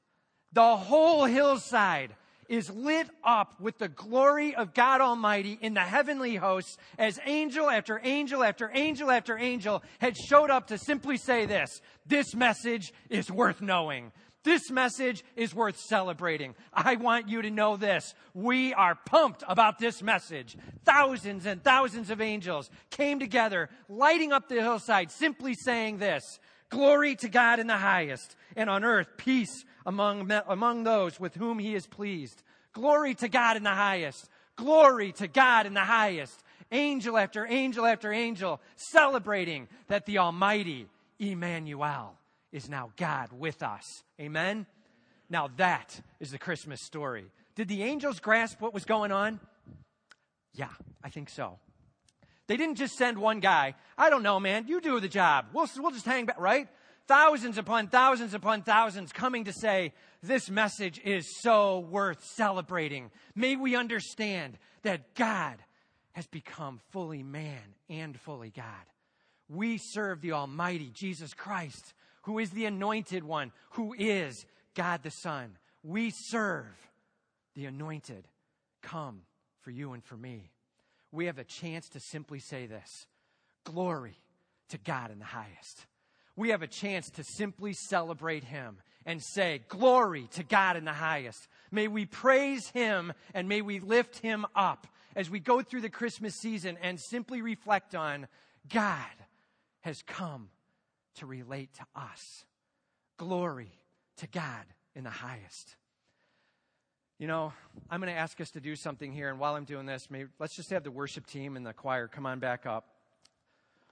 The 0.52 0.76
whole 0.76 1.24
hillside 1.24 2.14
is 2.48 2.70
lit 2.70 3.08
up 3.24 3.58
with 3.60 3.78
the 3.78 3.88
glory 3.88 4.54
of 4.54 4.74
God 4.74 5.00
Almighty 5.00 5.58
in 5.60 5.72
the 5.72 5.80
heavenly 5.80 6.36
hosts 6.36 6.76
as 6.98 7.18
angel 7.24 7.70
after 7.70 7.98
angel 8.04 8.44
after 8.44 8.70
angel 8.74 9.10
after 9.10 9.38
angel 9.38 9.82
had 10.00 10.16
showed 10.16 10.50
up 10.50 10.66
to 10.66 10.76
simply 10.76 11.16
say 11.16 11.46
this 11.46 11.80
this 12.06 12.34
message 12.34 12.92
is 13.08 13.30
worth 13.30 13.62
knowing. 13.62 14.12
This 14.44 14.72
message 14.72 15.24
is 15.36 15.54
worth 15.54 15.78
celebrating. 15.78 16.56
I 16.74 16.96
want 16.96 17.28
you 17.28 17.42
to 17.42 17.50
know 17.50 17.76
this. 17.76 18.12
We 18.34 18.74
are 18.74 18.96
pumped 18.96 19.44
about 19.46 19.78
this 19.78 20.02
message. 20.02 20.56
Thousands 20.84 21.46
and 21.46 21.62
thousands 21.62 22.10
of 22.10 22.20
angels 22.20 22.68
came 22.90 23.20
together, 23.20 23.70
lighting 23.88 24.32
up 24.32 24.48
the 24.48 24.60
hillside, 24.60 25.12
simply 25.12 25.54
saying 25.54 25.98
this 25.98 26.40
Glory 26.70 27.14
to 27.16 27.28
God 27.28 27.60
in 27.60 27.68
the 27.68 27.76
highest, 27.76 28.34
and 28.56 28.68
on 28.68 28.82
earth 28.82 29.06
peace 29.16 29.64
among, 29.86 30.30
among 30.46 30.84
those 30.84 31.18
with 31.18 31.34
whom 31.34 31.58
he 31.58 31.74
is 31.74 31.86
pleased. 31.86 32.42
Glory 32.72 33.14
to 33.16 33.28
God 33.28 33.56
in 33.56 33.62
the 33.62 33.70
highest. 33.70 34.28
Glory 34.56 35.12
to 35.12 35.28
God 35.28 35.66
in 35.66 35.74
the 35.74 35.80
highest. 35.80 36.42
Angel 36.70 37.18
after 37.18 37.46
angel 37.46 37.84
after 37.84 38.12
angel 38.12 38.60
celebrating 38.76 39.68
that 39.88 40.06
the 40.06 40.18
Almighty 40.18 40.86
Emmanuel 41.18 42.14
is 42.50 42.68
now 42.68 42.90
God 42.96 43.30
with 43.32 43.62
us. 43.62 44.04
Amen? 44.20 44.66
Now 45.28 45.50
that 45.56 46.00
is 46.20 46.30
the 46.30 46.38
Christmas 46.38 46.80
story. 46.82 47.26
Did 47.54 47.68
the 47.68 47.82
angels 47.82 48.20
grasp 48.20 48.60
what 48.60 48.74
was 48.74 48.84
going 48.84 49.12
on? 49.12 49.40
Yeah, 50.54 50.68
I 51.02 51.08
think 51.08 51.28
so. 51.28 51.58
They 52.46 52.56
didn't 52.56 52.76
just 52.76 52.96
send 52.96 53.18
one 53.18 53.40
guy. 53.40 53.74
I 53.96 54.10
don't 54.10 54.22
know, 54.22 54.40
man. 54.40 54.66
You 54.66 54.80
do 54.80 55.00
the 55.00 55.08
job. 55.08 55.46
We'll, 55.52 55.68
we'll 55.78 55.90
just 55.90 56.04
hang 56.04 56.26
back, 56.26 56.38
right? 56.38 56.68
Thousands 57.06 57.58
upon 57.58 57.88
thousands 57.88 58.34
upon 58.34 58.62
thousands 58.62 59.12
coming 59.12 59.44
to 59.44 59.52
say, 59.52 59.92
This 60.22 60.50
message 60.50 61.00
is 61.04 61.40
so 61.40 61.80
worth 61.80 62.24
celebrating. 62.24 63.10
May 63.34 63.56
we 63.56 63.76
understand 63.76 64.58
that 64.82 65.14
God 65.14 65.56
has 66.12 66.26
become 66.26 66.80
fully 66.90 67.22
man 67.22 67.74
and 67.88 68.18
fully 68.18 68.50
God. 68.50 68.64
We 69.48 69.78
serve 69.78 70.20
the 70.20 70.32
Almighty 70.32 70.90
Jesus 70.94 71.34
Christ, 71.34 71.94
who 72.22 72.38
is 72.38 72.50
the 72.50 72.66
anointed 72.66 73.24
one, 73.24 73.52
who 73.70 73.94
is 73.98 74.46
God 74.74 75.02
the 75.02 75.10
Son. 75.10 75.56
We 75.82 76.10
serve 76.10 76.66
the 77.54 77.66
anointed. 77.66 78.26
Come 78.82 79.22
for 79.60 79.70
you 79.70 79.92
and 79.92 80.04
for 80.04 80.16
me. 80.16 80.50
We 81.10 81.26
have 81.26 81.38
a 81.38 81.44
chance 81.44 81.88
to 81.90 82.00
simply 82.00 82.38
say 82.38 82.66
this 82.66 83.06
Glory 83.64 84.16
to 84.70 84.78
God 84.78 85.10
in 85.10 85.18
the 85.18 85.24
highest 85.24 85.86
we 86.36 86.50
have 86.50 86.62
a 86.62 86.66
chance 86.66 87.10
to 87.10 87.24
simply 87.24 87.72
celebrate 87.72 88.44
Him 88.44 88.78
and 89.04 89.22
say, 89.22 89.62
Glory 89.68 90.28
to 90.32 90.42
God 90.42 90.76
in 90.76 90.84
the 90.84 90.92
highest. 90.92 91.48
May 91.70 91.88
we 91.88 92.06
praise 92.06 92.68
Him 92.68 93.12
and 93.34 93.48
may 93.48 93.62
we 93.62 93.80
lift 93.80 94.18
Him 94.18 94.46
up 94.54 94.86
as 95.14 95.28
we 95.28 95.40
go 95.40 95.62
through 95.62 95.82
the 95.82 95.90
Christmas 95.90 96.34
season 96.36 96.78
and 96.82 96.98
simply 96.98 97.42
reflect 97.42 97.94
on 97.94 98.28
God 98.68 98.96
has 99.82 100.02
come 100.02 100.48
to 101.16 101.26
relate 101.26 101.74
to 101.74 101.86
us. 101.94 102.44
Glory 103.18 103.78
to 104.18 104.26
God 104.26 104.64
in 104.94 105.04
the 105.04 105.10
highest. 105.10 105.76
You 107.18 107.26
know, 107.28 107.52
I'm 107.90 108.00
going 108.00 108.12
to 108.12 108.18
ask 108.18 108.40
us 108.40 108.50
to 108.52 108.60
do 108.60 108.74
something 108.74 109.12
here, 109.12 109.30
and 109.30 109.38
while 109.38 109.54
I'm 109.54 109.64
doing 109.64 109.86
this, 109.86 110.08
maybe, 110.10 110.28
let's 110.40 110.56
just 110.56 110.70
have 110.70 110.82
the 110.82 110.90
worship 110.90 111.26
team 111.26 111.56
and 111.56 111.64
the 111.64 111.72
choir 111.72 112.08
come 112.08 112.26
on 112.26 112.40
back 112.40 112.66
up. 112.66 112.88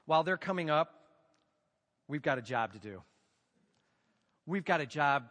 While 0.06 0.24
they're 0.24 0.36
coming 0.36 0.68
up, 0.68 0.99
we've 2.10 2.22
got 2.22 2.38
a 2.38 2.42
job 2.42 2.72
to 2.72 2.78
do. 2.78 3.02
We've 4.44 4.64
got 4.64 4.80
a 4.80 4.86
job 4.86 5.24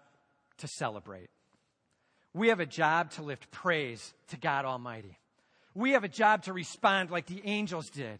to 0.59 0.67
celebrate. 0.67 1.29
We 2.33 2.47
have 2.49 2.59
a 2.59 2.65
job 2.65 3.11
to 3.11 3.21
lift 3.21 3.51
praise 3.51 4.13
to 4.29 4.37
God 4.37 4.65
Almighty. 4.65 5.17
We 5.75 5.91
have 5.91 6.03
a 6.03 6.09
job 6.09 6.43
to 6.43 6.53
respond 6.53 7.11
like 7.11 7.25
the 7.25 7.41
angels 7.43 7.89
did 7.89 8.19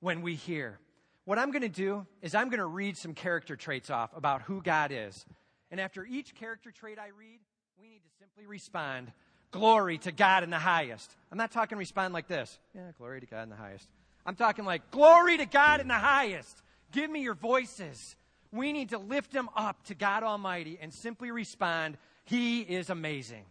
when 0.00 0.22
we 0.22 0.34
hear. 0.34 0.78
What 1.24 1.38
I'm 1.38 1.50
going 1.50 1.62
to 1.62 1.68
do 1.68 2.06
is 2.22 2.34
I'm 2.34 2.48
going 2.48 2.60
to 2.60 2.66
read 2.66 2.96
some 2.96 3.12
character 3.12 3.56
traits 3.56 3.90
off 3.90 4.10
about 4.16 4.42
who 4.42 4.62
God 4.62 4.92
is. 4.92 5.26
And 5.72 5.80
after 5.80 6.04
each 6.04 6.34
character 6.36 6.70
trait 6.70 6.98
I 6.98 7.08
read, 7.18 7.40
we 7.80 7.88
need 7.88 8.02
to 8.02 8.10
simply 8.20 8.46
respond, 8.46 9.12
Glory 9.52 9.96
to 9.98 10.12
God 10.12 10.42
in 10.42 10.50
the 10.50 10.58
highest. 10.58 11.10
I'm 11.32 11.38
not 11.38 11.50
talking 11.50 11.78
respond 11.78 12.12
like 12.12 12.28
this. 12.28 12.58
Yeah, 12.74 12.90
glory 12.98 13.20
to 13.20 13.26
God 13.26 13.44
in 13.44 13.48
the 13.48 13.56
highest. 13.56 13.88
I'm 14.24 14.34
talking 14.36 14.64
like, 14.64 14.90
Glory 14.90 15.38
to 15.38 15.46
God 15.46 15.80
in 15.80 15.88
the 15.88 15.94
highest. 15.94 16.62
Give 16.92 17.10
me 17.10 17.22
your 17.22 17.34
voices. 17.34 18.16
We 18.52 18.72
need 18.72 18.90
to 18.90 18.98
lift 18.98 19.32
them 19.32 19.48
up 19.56 19.84
to 19.84 19.94
God 19.94 20.22
Almighty 20.22 20.78
and 20.80 20.92
simply 20.92 21.30
respond, 21.30 21.98
He 22.24 22.60
is 22.60 22.90
amazing, 22.90 23.44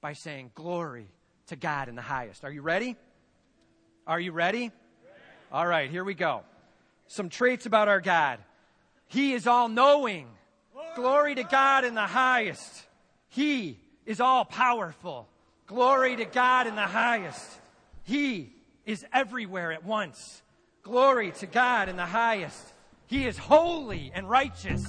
by 0.00 0.12
saying, 0.12 0.52
Glory 0.54 1.08
to 1.46 1.56
God 1.56 1.88
in 1.88 1.94
the 1.94 2.02
highest. 2.02 2.44
Are 2.44 2.50
you 2.50 2.62
ready? 2.62 2.96
Are 4.06 4.20
you 4.20 4.32
ready? 4.32 4.70
All 5.52 5.66
right, 5.66 5.90
here 5.90 6.04
we 6.04 6.14
go. 6.14 6.42
Some 7.06 7.28
traits 7.28 7.66
about 7.66 7.88
our 7.88 8.00
God. 8.00 8.38
He 9.06 9.32
is 9.34 9.46
all 9.46 9.68
knowing. 9.68 10.28
Glory 10.96 11.34
to 11.34 11.44
God 11.44 11.84
in 11.84 11.94
the 11.94 12.00
highest. 12.00 12.86
He 13.28 13.78
is 14.06 14.20
all 14.20 14.44
powerful. 14.44 15.28
Glory 15.66 16.16
to 16.16 16.24
God 16.24 16.66
in 16.66 16.74
the 16.74 16.80
highest. 16.82 17.60
He 18.04 18.54
is 18.84 19.04
everywhere 19.12 19.72
at 19.72 19.84
once. 19.84 20.42
Glory 20.82 21.30
to 21.30 21.46
God 21.46 21.88
in 21.88 21.96
the 21.96 22.04
highest. 22.04 22.72
He 23.06 23.24
is 23.24 23.38
holy 23.38 24.10
and 24.16 24.28
righteous. 24.28 24.84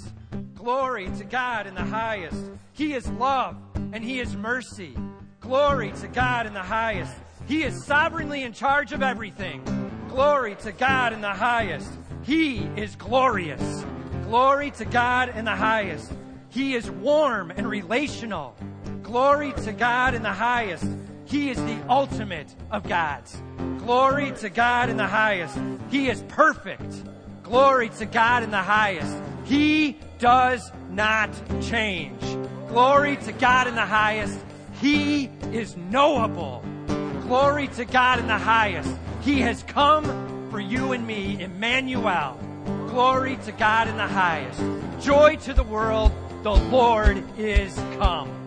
Glory 0.56 1.06
to 1.18 1.24
God 1.24 1.68
in 1.68 1.76
the 1.76 1.84
highest. 1.84 2.44
He 2.72 2.96
is 2.96 3.08
love 3.12 3.56
and 3.76 4.04
He 4.04 4.20
is 4.20 4.36
mercy. 4.36 4.98
Glory 5.39 5.91
to 6.02 6.08
God 6.08 6.48
in 6.48 6.54
the 6.54 6.64
highest. 6.64 7.14
He 7.48 7.62
is 7.62 7.84
sovereignly 7.84 8.41
in 8.41 8.54
charge 8.54 8.91
of 8.91 9.04
everything. 9.04 9.64
Glory 10.10 10.56
to 10.64 10.72
God 10.72 11.14
in 11.14 11.22
the 11.22 11.30
highest. 11.30 11.91
He 12.24 12.64
is 12.76 12.96
glorious. 12.96 13.86
Glory 14.24 14.72
to 14.72 14.86
God 14.86 15.30
in 15.36 15.46
the 15.46 15.56
highest. 15.56 16.12
He 16.50 16.74
is 16.74 16.89
warm 16.89 17.52
and 17.52 17.68
relational. 17.68 18.56
Glory 19.04 19.54
to 19.64 19.72
God 19.72 20.16
in 20.16 20.24
the 20.24 20.34
highest. 20.34 20.88
He 21.34 21.49
is 21.49 21.57
the 21.57 21.84
ultimate 21.89 22.53
of 22.69 22.88
gods. 22.88 23.41
Glory 23.79 24.34
to 24.34 24.51
God 24.51 24.91
in 24.91 24.97
the 24.97 25.07
highest. 25.07 25.57
He 25.89 26.07
is 26.07 26.21
perfect. 26.27 27.03
Glory 27.41 27.89
to 27.97 28.05
God 28.05 28.43
in 28.43 28.51
the 28.51 28.61
highest. 28.61 29.17
He 29.43 29.97
does 30.19 30.71
not 30.91 31.31
change. 31.59 32.21
Glory 32.67 33.17
to 33.17 33.31
God 33.31 33.65
in 33.65 33.73
the 33.73 33.81
highest. 33.81 34.38
He 34.79 35.31
is 35.51 35.75
knowable. 35.75 36.63
Glory 37.23 37.67
to 37.69 37.86
God 37.86 38.19
in 38.19 38.27
the 38.27 38.38
highest. 38.38 38.95
He 39.21 39.41
has 39.41 39.63
come 39.63 40.49
for 40.51 40.59
you 40.59 40.91
and 40.91 41.07
me, 41.07 41.41
Emmanuel. 41.41 42.38
Glory 42.89 43.38
to 43.45 43.51
God 43.53 43.88
in 43.88 43.97
the 43.97 44.05
highest. 44.05 44.61
Joy 45.03 45.38
to 45.38 45.53
the 45.53 45.63
world. 45.63 46.11
The 46.43 46.53
Lord 46.53 47.23
is 47.39 47.73
come. 47.97 48.43